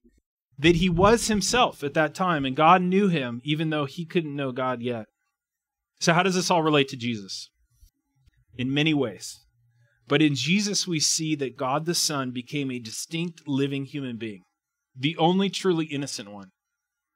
That 0.57 0.75
he 0.75 0.89
was 0.89 1.27
himself 1.27 1.83
at 1.83 1.95
that 1.95 2.13
time, 2.13 2.45
and 2.45 2.55
God 2.55 2.83
knew 2.83 3.07
him, 3.07 3.41
even 3.43 3.71
though 3.71 3.85
he 3.85 4.05
couldn't 4.05 4.35
know 4.35 4.51
God 4.51 4.81
yet. 4.81 5.05
So, 5.99 6.13
how 6.13 6.21
does 6.21 6.35
this 6.35 6.51
all 6.51 6.61
relate 6.61 6.87
to 6.89 6.97
Jesus? 6.97 7.49
In 8.57 8.71
many 8.71 8.93
ways. 8.93 9.39
But 10.07 10.21
in 10.21 10.35
Jesus, 10.35 10.87
we 10.87 10.99
see 10.99 11.35
that 11.35 11.57
God 11.57 11.85
the 11.85 11.95
Son 11.95 12.31
became 12.31 12.69
a 12.69 12.79
distinct 12.79 13.47
living 13.47 13.85
human 13.85 14.17
being, 14.17 14.41
the 14.95 15.15
only 15.17 15.49
truly 15.49 15.85
innocent 15.85 16.29
one. 16.31 16.49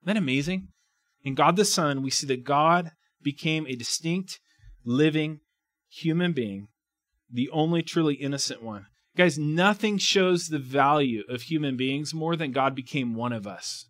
Isn't 0.01 0.13
that 0.13 0.17
amazing? 0.17 0.69
In 1.23 1.35
God 1.35 1.55
the 1.55 1.65
Son, 1.65 2.01
we 2.01 2.09
see 2.09 2.25
that 2.27 2.43
God 2.43 2.91
became 3.21 3.67
a 3.67 3.75
distinct, 3.75 4.39
living 4.85 5.39
human 5.89 6.31
being, 6.31 6.67
the 7.35 7.49
only 7.51 7.83
truly 7.83 8.15
innocent 8.15 8.63
one. 8.63 8.87
Guys, 9.17 9.37
nothing 9.37 9.97
shows 9.97 10.47
the 10.47 10.59
value 10.59 11.23
of 11.29 11.43
human 11.43 11.77
beings 11.77 12.13
more 12.13 12.35
than 12.35 12.51
God 12.51 12.75
became 12.75 13.13
one 13.13 13.33
of 13.33 13.45
us. 13.45 13.87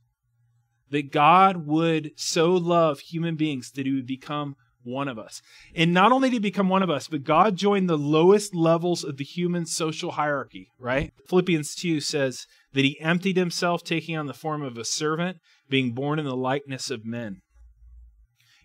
That 0.90 1.12
God 1.12 1.66
would 1.66 2.12
so 2.16 2.54
love 2.54 3.00
human 3.00 3.36
beings 3.36 3.72
that 3.72 3.86
he 3.86 3.94
would 3.94 4.06
become 4.06 4.56
one 4.84 5.08
of 5.08 5.18
us. 5.18 5.42
And 5.76 5.94
not 5.94 6.12
only 6.12 6.30
did 6.30 6.36
he 6.36 6.40
become 6.40 6.70
one 6.70 6.84
of 6.84 6.90
us, 6.90 7.08
but 7.08 7.24
God 7.24 7.56
joined 7.56 7.90
the 7.90 7.98
lowest 7.98 8.54
levels 8.54 9.04
of 9.04 9.18
the 9.18 9.24
human 9.24 9.66
social 9.66 10.12
hierarchy, 10.12 10.70
right? 10.80 11.12
Philippians 11.28 11.76
2 11.76 12.00
says 12.00 12.46
that 12.74 12.86
he 12.86 13.00
emptied 13.00 13.38
himself, 13.38 13.84
taking 13.84 14.16
on 14.16 14.28
the 14.28 14.34
form 14.34 14.62
of 14.62 14.78
a 14.78 14.86
servant, 14.86 15.38
being 15.70 15.94
born 15.94 16.20
in 16.20 16.26
the 16.26 16.36
likeness 16.36 16.92
of 16.92 17.06
men. 17.06 17.42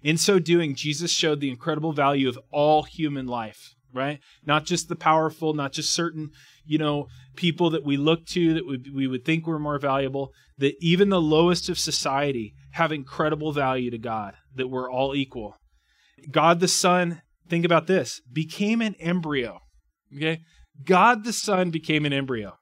In 0.02 0.16
so 0.16 0.38
doing, 0.38 0.74
Jesus 0.74 1.10
showed 1.10 1.40
the 1.40 1.50
incredible 1.50 1.92
value 1.92 2.28
of 2.28 2.38
all 2.50 2.82
human 2.82 3.26
life, 3.26 3.74
right? 3.92 4.20
Not 4.44 4.64
just 4.64 4.88
the 4.88 4.96
powerful, 4.96 5.54
not 5.54 5.72
just 5.72 5.92
certain, 5.92 6.30
you 6.64 6.78
know, 6.78 7.06
people 7.36 7.70
that 7.70 7.84
we 7.84 7.96
look 7.96 8.26
to 8.26 8.54
that 8.54 8.66
we, 8.66 8.78
we 8.94 9.06
would 9.06 9.24
think 9.24 9.46
were 9.46 9.58
more 9.58 9.78
valuable, 9.78 10.32
that 10.58 10.74
even 10.80 11.08
the 11.08 11.20
lowest 11.20 11.68
of 11.68 11.78
society 11.78 12.54
have 12.72 12.92
incredible 12.92 13.52
value 13.52 13.90
to 13.90 13.98
God, 13.98 14.34
that 14.54 14.68
we're 14.68 14.90
all 14.90 15.14
equal. 15.14 15.56
God 16.30 16.60
the 16.60 16.68
Son, 16.68 17.22
think 17.48 17.64
about 17.64 17.86
this, 17.86 18.20
became 18.32 18.80
an 18.80 18.94
embryo. 19.00 19.60
Okay? 20.16 20.40
God 20.84 21.24
the 21.24 21.32
Son 21.32 21.70
became 21.70 22.04
an 22.04 22.12
embryo. 22.12 22.56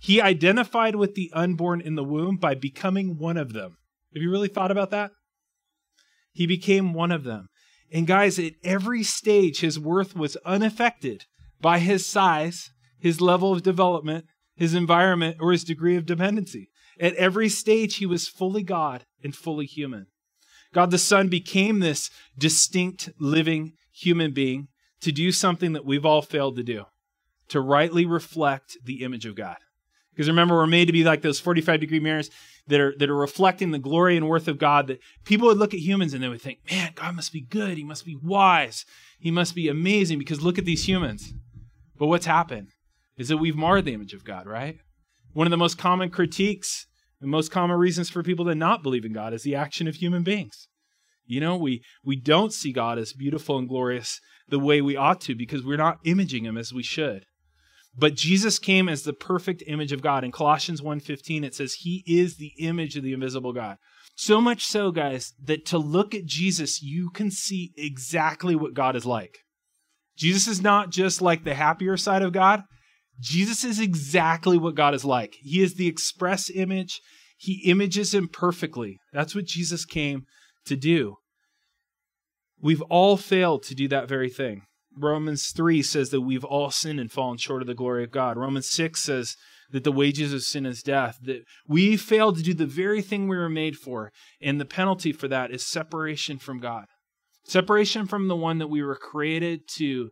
He 0.00 0.20
identified 0.20 0.96
with 0.96 1.14
the 1.14 1.30
unborn 1.34 1.80
in 1.80 1.94
the 1.94 2.04
womb 2.04 2.36
by 2.36 2.54
becoming 2.54 3.18
one 3.18 3.36
of 3.36 3.52
them. 3.52 3.76
Have 4.14 4.22
you 4.22 4.30
really 4.30 4.48
thought 4.48 4.70
about 4.70 4.90
that? 4.90 5.10
He 6.32 6.46
became 6.46 6.94
one 6.94 7.12
of 7.12 7.24
them. 7.24 7.48
And 7.92 8.06
guys, 8.06 8.38
at 8.38 8.52
every 8.62 9.02
stage, 9.02 9.60
his 9.60 9.78
worth 9.78 10.14
was 10.14 10.36
unaffected 10.44 11.24
by 11.60 11.78
his 11.78 12.06
size, 12.06 12.70
his 12.98 13.20
level 13.20 13.52
of 13.52 13.62
development, 13.62 14.26
his 14.54 14.74
environment, 14.74 15.38
or 15.40 15.52
his 15.52 15.64
degree 15.64 15.96
of 15.96 16.06
dependency. 16.06 16.70
At 17.00 17.14
every 17.14 17.48
stage, 17.48 17.96
he 17.96 18.06
was 18.06 18.28
fully 18.28 18.62
God 18.62 19.06
and 19.24 19.34
fully 19.34 19.66
human. 19.66 20.06
God 20.72 20.90
the 20.90 20.98
Son 20.98 21.28
became 21.28 21.80
this 21.80 22.10
distinct 22.38 23.10
living 23.18 23.72
human 23.92 24.32
being 24.32 24.68
to 25.00 25.10
do 25.10 25.32
something 25.32 25.72
that 25.72 25.84
we've 25.84 26.06
all 26.06 26.22
failed 26.22 26.56
to 26.56 26.62
do 26.62 26.84
to 27.48 27.60
rightly 27.60 28.06
reflect 28.06 28.78
the 28.84 29.02
image 29.02 29.26
of 29.26 29.34
God. 29.34 29.56
Because 30.20 30.28
remember, 30.28 30.54
we're 30.54 30.66
made 30.66 30.84
to 30.84 30.92
be 30.92 31.02
like 31.02 31.22
those 31.22 31.40
45 31.40 31.80
degree 31.80 31.98
mirrors 31.98 32.28
that 32.66 32.78
are, 32.78 32.94
that 32.98 33.08
are 33.08 33.16
reflecting 33.16 33.70
the 33.70 33.78
glory 33.78 34.18
and 34.18 34.28
worth 34.28 34.48
of 34.48 34.58
God. 34.58 34.88
That 34.88 35.00
people 35.24 35.48
would 35.48 35.56
look 35.56 35.72
at 35.72 35.80
humans 35.80 36.12
and 36.12 36.22
they 36.22 36.28
would 36.28 36.42
think, 36.42 36.58
man, 36.70 36.92
God 36.94 37.16
must 37.16 37.32
be 37.32 37.40
good. 37.40 37.78
He 37.78 37.84
must 37.84 38.04
be 38.04 38.18
wise. 38.22 38.84
He 39.18 39.30
must 39.30 39.54
be 39.54 39.66
amazing 39.66 40.18
because 40.18 40.42
look 40.42 40.58
at 40.58 40.66
these 40.66 40.86
humans. 40.86 41.32
But 41.98 42.08
what's 42.08 42.26
happened 42.26 42.68
is 43.16 43.28
that 43.28 43.38
we've 43.38 43.56
marred 43.56 43.86
the 43.86 43.94
image 43.94 44.12
of 44.12 44.22
God, 44.22 44.46
right? 44.46 44.76
One 45.32 45.46
of 45.46 45.50
the 45.52 45.56
most 45.56 45.78
common 45.78 46.10
critiques 46.10 46.84
the 47.22 47.26
most 47.26 47.50
common 47.50 47.78
reasons 47.78 48.10
for 48.10 48.22
people 48.22 48.44
to 48.44 48.54
not 48.54 48.82
believe 48.82 49.06
in 49.06 49.14
God 49.14 49.32
is 49.32 49.42
the 49.42 49.54
action 49.54 49.88
of 49.88 49.94
human 49.94 50.22
beings. 50.22 50.68
You 51.24 51.40
know, 51.40 51.56
we, 51.56 51.82
we 52.04 52.16
don't 52.16 52.52
see 52.52 52.72
God 52.72 52.98
as 52.98 53.14
beautiful 53.14 53.56
and 53.56 53.66
glorious 53.66 54.20
the 54.48 54.58
way 54.58 54.82
we 54.82 54.96
ought 54.96 55.22
to 55.22 55.34
because 55.34 55.64
we're 55.64 55.78
not 55.78 55.98
imaging 56.04 56.44
him 56.44 56.58
as 56.58 56.74
we 56.74 56.82
should. 56.82 57.24
But 57.96 58.14
Jesus 58.14 58.58
came 58.58 58.88
as 58.88 59.02
the 59.02 59.12
perfect 59.12 59.62
image 59.66 59.92
of 59.92 60.02
God. 60.02 60.24
In 60.24 60.32
Colossians 60.32 60.80
1:15 60.80 61.44
it 61.44 61.54
says 61.54 61.74
he 61.74 62.04
is 62.06 62.36
the 62.36 62.52
image 62.58 62.96
of 62.96 63.02
the 63.02 63.12
invisible 63.12 63.52
God. 63.52 63.76
So 64.14 64.40
much 64.40 64.66
so, 64.66 64.90
guys, 64.90 65.32
that 65.42 65.64
to 65.66 65.78
look 65.78 66.14
at 66.14 66.26
Jesus, 66.26 66.82
you 66.82 67.10
can 67.10 67.30
see 67.30 67.72
exactly 67.76 68.54
what 68.54 68.74
God 68.74 68.94
is 68.94 69.06
like. 69.06 69.38
Jesus 70.16 70.46
is 70.46 70.60
not 70.60 70.90
just 70.90 71.22
like 71.22 71.44
the 71.44 71.54
happier 71.54 71.96
side 71.96 72.22
of 72.22 72.32
God. 72.32 72.62
Jesus 73.18 73.64
is 73.64 73.80
exactly 73.80 74.58
what 74.58 74.74
God 74.74 74.94
is 74.94 75.04
like. 75.04 75.36
He 75.40 75.62
is 75.62 75.74
the 75.74 75.86
express 75.86 76.50
image. 76.50 77.00
He 77.38 77.62
images 77.64 78.14
him 78.14 78.28
perfectly. 78.28 78.98
That's 79.12 79.34
what 79.34 79.46
Jesus 79.46 79.84
came 79.84 80.26
to 80.66 80.76
do. 80.76 81.16
We've 82.60 82.82
all 82.82 83.16
failed 83.16 83.62
to 83.64 83.74
do 83.74 83.88
that 83.88 84.08
very 84.08 84.28
thing. 84.28 84.62
Romans 84.96 85.50
3 85.50 85.82
says 85.82 86.10
that 86.10 86.22
we've 86.22 86.44
all 86.44 86.70
sinned 86.70 87.00
and 87.00 87.10
fallen 87.10 87.38
short 87.38 87.62
of 87.62 87.68
the 87.68 87.74
glory 87.74 88.04
of 88.04 88.10
God. 88.10 88.36
Romans 88.36 88.68
6 88.68 89.00
says 89.00 89.36
that 89.70 89.84
the 89.84 89.92
wages 89.92 90.32
of 90.32 90.42
sin 90.42 90.66
is 90.66 90.82
death, 90.82 91.18
that 91.22 91.44
we 91.66 91.96
failed 91.96 92.36
to 92.36 92.42
do 92.42 92.54
the 92.54 92.66
very 92.66 93.02
thing 93.02 93.28
we 93.28 93.36
were 93.36 93.48
made 93.48 93.76
for, 93.76 94.12
and 94.40 94.60
the 94.60 94.64
penalty 94.64 95.12
for 95.12 95.28
that 95.28 95.50
is 95.50 95.64
separation 95.64 96.38
from 96.38 96.58
God. 96.58 96.86
Separation 97.44 98.06
from 98.06 98.28
the 98.28 98.36
one 98.36 98.58
that 98.58 98.68
we 98.68 98.82
were 98.82 98.96
created 98.96 99.66
to 99.76 100.10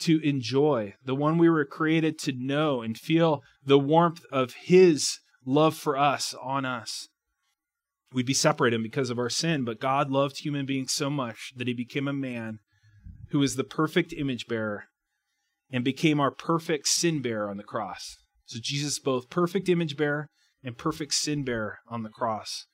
to 0.00 0.20
enjoy, 0.20 0.94
the 1.04 1.14
one 1.14 1.38
we 1.38 1.48
were 1.48 1.64
created 1.64 2.20
to 2.20 2.32
know 2.32 2.82
and 2.82 2.96
feel 2.96 3.42
the 3.64 3.78
warmth 3.78 4.24
of 4.30 4.54
His 4.54 5.18
love 5.44 5.74
for 5.74 5.98
us 5.98 6.34
on 6.40 6.64
us. 6.64 7.08
We'd 8.12 8.26
be 8.26 8.34
separated 8.34 8.80
because 8.82 9.10
of 9.10 9.18
our 9.18 9.28
sin, 9.28 9.64
but 9.64 9.80
God 9.80 10.08
loved 10.08 10.38
human 10.38 10.66
beings 10.66 10.92
so 10.92 11.10
much 11.10 11.52
that 11.56 11.66
He 11.66 11.74
became 11.74 12.06
a 12.06 12.12
man 12.12 12.60
who 13.30 13.42
is 13.42 13.56
the 13.56 13.64
perfect 13.64 14.12
image 14.12 14.46
bearer 14.46 14.84
and 15.70 15.84
became 15.84 16.20
our 16.20 16.30
perfect 16.30 16.88
sin 16.88 17.20
bearer 17.20 17.50
on 17.50 17.56
the 17.56 17.62
cross. 17.62 18.16
So 18.46 18.58
Jesus, 18.62 18.98
both 18.98 19.30
perfect 19.30 19.68
image 19.68 19.96
bearer 19.96 20.28
and 20.64 20.78
perfect 20.78 21.14
sin 21.14 21.44
bearer 21.44 21.78
on 21.88 22.02
the 22.02 22.08
cross. 22.08 22.66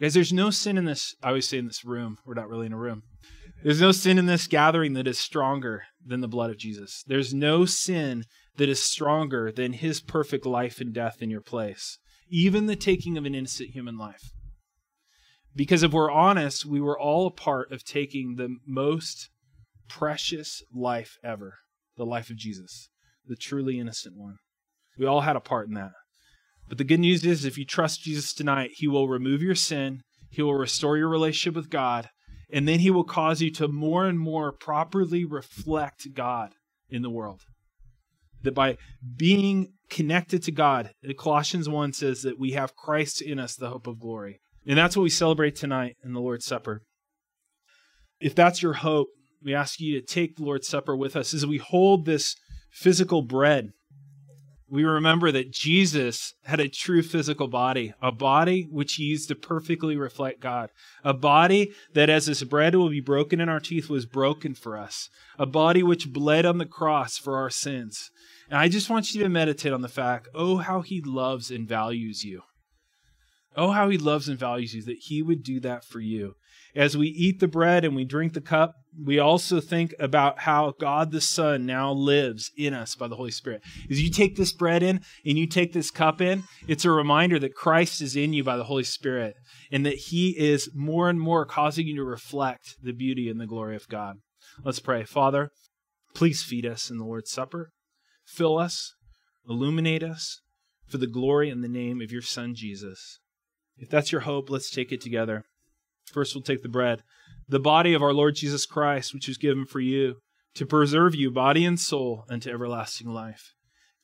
Guys, 0.00 0.14
there's 0.14 0.32
no 0.32 0.50
sin 0.50 0.76
in 0.76 0.84
this. 0.84 1.14
I 1.22 1.28
always 1.28 1.48
say 1.48 1.58
in 1.58 1.66
this 1.66 1.84
room. 1.84 2.18
We're 2.26 2.34
not 2.34 2.48
really 2.48 2.66
in 2.66 2.72
a 2.72 2.78
room. 2.78 3.02
There's 3.62 3.80
no 3.80 3.92
sin 3.92 4.18
in 4.18 4.26
this 4.26 4.46
gathering 4.46 4.92
that 4.94 5.06
is 5.06 5.18
stronger 5.18 5.84
than 6.04 6.20
the 6.20 6.28
blood 6.28 6.50
of 6.50 6.58
Jesus. 6.58 7.02
There's 7.06 7.32
no 7.32 7.64
sin 7.64 8.24
that 8.56 8.68
is 8.68 8.82
stronger 8.82 9.50
than 9.50 9.72
his 9.72 10.00
perfect 10.00 10.44
life 10.44 10.80
and 10.80 10.92
death 10.92 11.22
in 11.22 11.30
your 11.30 11.40
place, 11.40 11.98
even 12.28 12.66
the 12.66 12.76
taking 12.76 13.16
of 13.16 13.24
an 13.24 13.34
innocent 13.34 13.70
human 13.70 13.96
life. 13.96 14.32
Because 15.54 15.82
if 15.82 15.92
we're 15.92 16.10
honest, 16.10 16.66
we 16.66 16.80
were 16.80 16.98
all 16.98 17.26
a 17.26 17.30
part 17.30 17.72
of 17.72 17.82
taking 17.82 18.36
the 18.36 18.56
most 18.66 19.30
precious 19.88 20.62
life 20.74 21.16
ever 21.24 21.54
the 21.96 22.04
life 22.04 22.30
of 22.30 22.36
Jesus, 22.36 22.88
the 23.26 23.36
truly 23.36 23.78
innocent 23.78 24.16
one. 24.16 24.36
We 24.98 25.06
all 25.06 25.22
had 25.22 25.36
a 25.36 25.40
part 25.40 25.68
in 25.68 25.74
that. 25.74 25.92
But 26.68 26.78
the 26.78 26.84
good 26.84 27.00
news 27.00 27.24
is, 27.24 27.44
if 27.44 27.56
you 27.56 27.64
trust 27.64 28.02
Jesus 28.02 28.32
tonight, 28.34 28.70
he 28.74 28.88
will 28.88 29.08
remove 29.08 29.42
your 29.42 29.54
sin, 29.54 30.02
he 30.30 30.42
will 30.42 30.54
restore 30.54 30.98
your 30.98 31.08
relationship 31.08 31.54
with 31.54 31.70
God, 31.70 32.08
And 32.50 32.68
then 32.68 32.80
he 32.80 32.90
will 32.90 33.04
cause 33.04 33.40
you 33.40 33.50
to 33.52 33.68
more 33.68 34.06
and 34.06 34.18
more 34.18 34.52
properly 34.52 35.24
reflect 35.24 36.06
God 36.14 36.52
in 36.88 37.02
the 37.02 37.10
world. 37.10 37.42
That 38.42 38.54
by 38.54 38.76
being 39.16 39.72
connected 39.90 40.42
to 40.44 40.52
God, 40.52 40.92
Colossians 41.18 41.68
1 41.68 41.92
says 41.92 42.22
that 42.22 42.38
we 42.38 42.52
have 42.52 42.76
Christ 42.76 43.20
in 43.20 43.38
us, 43.38 43.56
the 43.56 43.70
hope 43.70 43.86
of 43.86 43.98
glory. 43.98 44.40
And 44.66 44.78
that's 44.78 44.96
what 44.96 45.02
we 45.02 45.10
celebrate 45.10 45.56
tonight 45.56 45.96
in 46.04 46.12
the 46.12 46.20
Lord's 46.20 46.46
Supper. 46.46 46.82
If 48.20 48.34
that's 48.34 48.62
your 48.62 48.74
hope, 48.74 49.08
we 49.42 49.54
ask 49.54 49.80
you 49.80 50.00
to 50.00 50.06
take 50.06 50.36
the 50.36 50.44
Lord's 50.44 50.68
Supper 50.68 50.96
with 50.96 51.16
us 51.16 51.34
as 51.34 51.46
we 51.46 51.58
hold 51.58 52.04
this 52.04 52.36
physical 52.70 53.22
bread. 53.22 53.72
We 54.68 54.82
remember 54.82 55.30
that 55.30 55.52
Jesus 55.52 56.34
had 56.44 56.58
a 56.58 56.68
true 56.68 57.00
physical 57.00 57.46
body, 57.46 57.94
a 58.02 58.10
body 58.10 58.66
which 58.68 58.94
he 58.94 59.04
used 59.04 59.28
to 59.28 59.36
perfectly 59.36 59.96
reflect 59.96 60.40
God, 60.40 60.70
a 61.04 61.14
body 61.14 61.72
that, 61.94 62.10
as 62.10 62.26
this 62.26 62.42
bread 62.42 62.74
will 62.74 62.88
be 62.88 63.00
broken 63.00 63.40
in 63.40 63.48
our 63.48 63.60
teeth, 63.60 63.88
was 63.88 64.06
broken 64.06 64.54
for 64.54 64.76
us, 64.76 65.08
a 65.38 65.46
body 65.46 65.84
which 65.84 66.12
bled 66.12 66.44
on 66.44 66.58
the 66.58 66.66
cross 66.66 67.16
for 67.16 67.36
our 67.36 67.50
sins. 67.50 68.10
And 68.50 68.58
I 68.58 68.68
just 68.68 68.90
want 68.90 69.14
you 69.14 69.22
to 69.22 69.28
meditate 69.28 69.72
on 69.72 69.82
the 69.82 69.88
fact 69.88 70.28
oh, 70.34 70.56
how 70.56 70.80
he 70.80 71.00
loves 71.00 71.50
and 71.52 71.68
values 71.68 72.24
you. 72.24 72.42
Oh, 73.56 73.70
how 73.70 73.88
he 73.88 73.96
loves 73.96 74.28
and 74.28 74.38
values 74.38 74.74
you 74.74 74.82
that 74.82 74.98
he 74.98 75.22
would 75.22 75.42
do 75.44 75.60
that 75.60 75.84
for 75.84 76.00
you. 76.00 76.34
As 76.74 76.96
we 76.96 77.06
eat 77.06 77.38
the 77.38 77.48
bread 77.48 77.84
and 77.84 77.96
we 77.96 78.04
drink 78.04 78.34
the 78.34 78.40
cup, 78.40 78.74
we 79.04 79.18
also 79.18 79.60
think 79.60 79.94
about 79.98 80.40
how 80.40 80.74
God 80.80 81.10
the 81.10 81.20
Son 81.20 81.66
now 81.66 81.92
lives 81.92 82.50
in 82.56 82.72
us 82.72 82.94
by 82.94 83.08
the 83.08 83.16
Holy 83.16 83.30
Spirit. 83.30 83.62
As 83.90 84.02
you 84.02 84.10
take 84.10 84.36
this 84.36 84.52
bread 84.52 84.82
in 84.82 85.00
and 85.24 85.38
you 85.38 85.46
take 85.46 85.72
this 85.72 85.90
cup 85.90 86.20
in, 86.20 86.44
it's 86.66 86.84
a 86.84 86.90
reminder 86.90 87.38
that 87.38 87.54
Christ 87.54 88.00
is 88.00 88.16
in 88.16 88.32
you 88.32 88.42
by 88.42 88.56
the 88.56 88.64
Holy 88.64 88.84
Spirit 88.84 89.34
and 89.70 89.84
that 89.84 89.96
he 89.96 90.30
is 90.38 90.70
more 90.74 91.08
and 91.08 91.20
more 91.20 91.44
causing 91.44 91.86
you 91.86 91.96
to 91.96 92.04
reflect 92.04 92.76
the 92.82 92.92
beauty 92.92 93.28
and 93.28 93.40
the 93.40 93.46
glory 93.46 93.76
of 93.76 93.88
God. 93.88 94.16
Let's 94.64 94.80
pray. 94.80 95.04
Father, 95.04 95.50
please 96.14 96.42
feed 96.42 96.64
us 96.64 96.90
in 96.90 96.98
the 96.98 97.04
Lord's 97.04 97.30
Supper. 97.30 97.70
Fill 98.24 98.58
us, 98.58 98.94
illuminate 99.48 100.02
us 100.02 100.40
for 100.88 100.98
the 100.98 101.06
glory 101.06 101.50
and 101.50 101.62
the 101.62 101.68
name 101.68 102.00
of 102.00 102.10
your 102.10 102.22
Son, 102.22 102.54
Jesus. 102.54 103.18
If 103.76 103.90
that's 103.90 104.12
your 104.12 104.22
hope, 104.22 104.48
let's 104.48 104.70
take 104.70 104.90
it 104.90 105.00
together. 105.00 105.44
First, 106.12 106.34
we'll 106.34 106.42
take 106.42 106.62
the 106.62 106.68
bread. 106.68 107.02
The 107.48 107.60
body 107.60 107.94
of 107.94 108.02
our 108.02 108.12
Lord 108.12 108.34
Jesus 108.34 108.66
Christ, 108.66 109.14
which 109.14 109.28
was 109.28 109.38
given 109.38 109.66
for 109.66 109.80
you, 109.80 110.16
to 110.54 110.66
preserve 110.66 111.14
you, 111.14 111.30
body 111.30 111.64
and 111.64 111.78
soul, 111.78 112.24
unto 112.28 112.50
everlasting 112.50 113.08
life. 113.08 113.52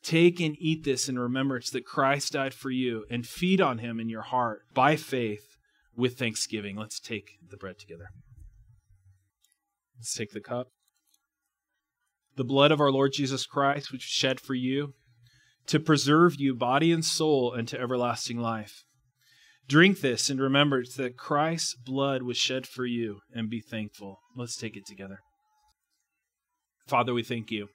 Take 0.02 0.40
and 0.40 0.56
eat 0.58 0.84
this 0.84 1.08
in 1.08 1.18
remembrance 1.18 1.70
that 1.70 1.84
Christ 1.84 2.32
died 2.32 2.54
for 2.54 2.70
you, 2.70 3.04
and 3.10 3.26
feed 3.26 3.60
on 3.60 3.78
him 3.78 3.98
in 3.98 4.08
your 4.08 4.22
heart 4.22 4.62
by 4.74 4.96
faith 4.96 5.56
with 5.96 6.18
thanksgiving. 6.18 6.76
Let's 6.76 7.00
take 7.00 7.38
the 7.48 7.56
bread 7.56 7.78
together. 7.78 8.06
Let's 9.98 10.14
take 10.14 10.30
the 10.32 10.40
cup. 10.40 10.68
The 12.36 12.44
blood 12.44 12.72
of 12.72 12.80
our 12.80 12.90
Lord 12.90 13.12
Jesus 13.12 13.46
Christ, 13.46 13.92
which 13.92 14.04
was 14.04 14.10
shed 14.10 14.40
for 14.40 14.54
you, 14.54 14.94
to 15.66 15.78
preserve 15.78 16.36
you, 16.38 16.54
body 16.54 16.90
and 16.92 17.04
soul, 17.04 17.54
unto 17.56 17.76
everlasting 17.76 18.38
life. 18.38 18.84
Drink 19.72 20.02
this 20.02 20.28
in 20.28 20.36
remembrance 20.36 20.96
that 20.96 21.16
Christ's 21.16 21.74
blood 21.74 22.24
was 22.24 22.36
shed 22.36 22.66
for 22.66 22.84
you, 22.84 23.20
and 23.34 23.48
be 23.48 23.62
thankful. 23.62 24.18
Let's 24.36 24.54
take 24.54 24.76
it 24.76 24.84
together. 24.84 25.20
Father, 26.86 27.14
we 27.14 27.22
thank 27.22 27.50
you. 27.50 27.68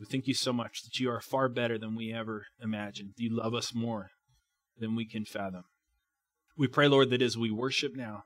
We 0.00 0.06
thank 0.06 0.26
you 0.26 0.34
so 0.34 0.52
much 0.52 0.82
that 0.82 0.98
you 0.98 1.08
are 1.08 1.20
far 1.20 1.48
better 1.48 1.78
than 1.78 1.94
we 1.94 2.12
ever 2.12 2.46
imagined. 2.60 3.10
You 3.16 3.30
love 3.32 3.54
us 3.54 3.72
more 3.72 4.08
than 4.80 4.96
we 4.96 5.06
can 5.06 5.24
fathom. 5.24 5.62
We 6.58 6.66
pray, 6.66 6.88
Lord, 6.88 7.10
that 7.10 7.22
as 7.22 7.38
we 7.38 7.52
worship 7.52 7.94
now, 7.94 8.24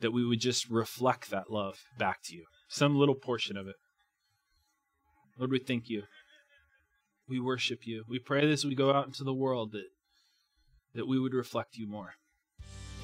that 0.00 0.12
we 0.12 0.22
would 0.22 0.40
just 0.40 0.68
reflect 0.68 1.30
that 1.30 1.50
love 1.50 1.78
back 1.98 2.18
to 2.24 2.36
you, 2.36 2.44
some 2.68 2.94
little 2.94 3.14
portion 3.14 3.56
of 3.56 3.66
it. 3.66 3.76
Lord, 5.38 5.50
we 5.50 5.60
thank 5.60 5.88
you. 5.88 6.02
We 7.26 7.40
worship 7.40 7.86
you. 7.86 8.04
We 8.06 8.18
pray 8.18 8.42
that 8.42 8.52
as 8.52 8.66
we 8.66 8.74
go 8.74 8.92
out 8.92 9.06
into 9.06 9.24
the 9.24 9.32
world 9.32 9.72
that 9.72 9.86
that 10.96 11.06
we 11.06 11.18
would 11.18 11.34
reflect 11.34 11.76
you 11.76 11.86
more. 11.86 12.14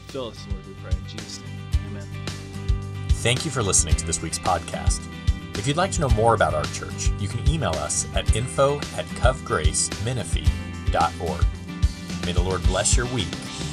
Fill 0.09 0.29
us, 0.29 0.47
Lord, 0.51 0.67
we 0.67 0.75
pray 0.83 0.91
in 0.91 1.07
Jesus' 1.07 1.41
name. 1.41 1.51
Amen. 1.89 2.09
Thank 3.09 3.45
you 3.45 3.51
for 3.51 3.63
listening 3.63 3.95
to 3.97 4.07
this 4.07 4.21
week's 4.21 4.39
podcast. 4.39 5.07
If 5.57 5.67
you'd 5.67 5.77
like 5.77 5.93
to 5.93 6.01
know 6.01 6.09
more 6.11 6.35
about 6.35 6.55
our 6.55 6.65
church, 6.65 7.11
you 7.19 7.29
can 7.29 7.47
email 7.49 7.71
us 7.71 8.07
at 8.15 8.35
info 8.35 8.77
at 8.97 9.05
covgracemenifee.org. 9.21 11.47
May 12.27 12.33
the 12.33 12.43
Lord 12.43 12.63
bless 12.65 12.97
your 12.97 13.07
week 13.07 13.29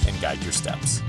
and 0.07 0.19
guide 0.21 0.43
your 0.43 0.51
steps. 0.51 1.01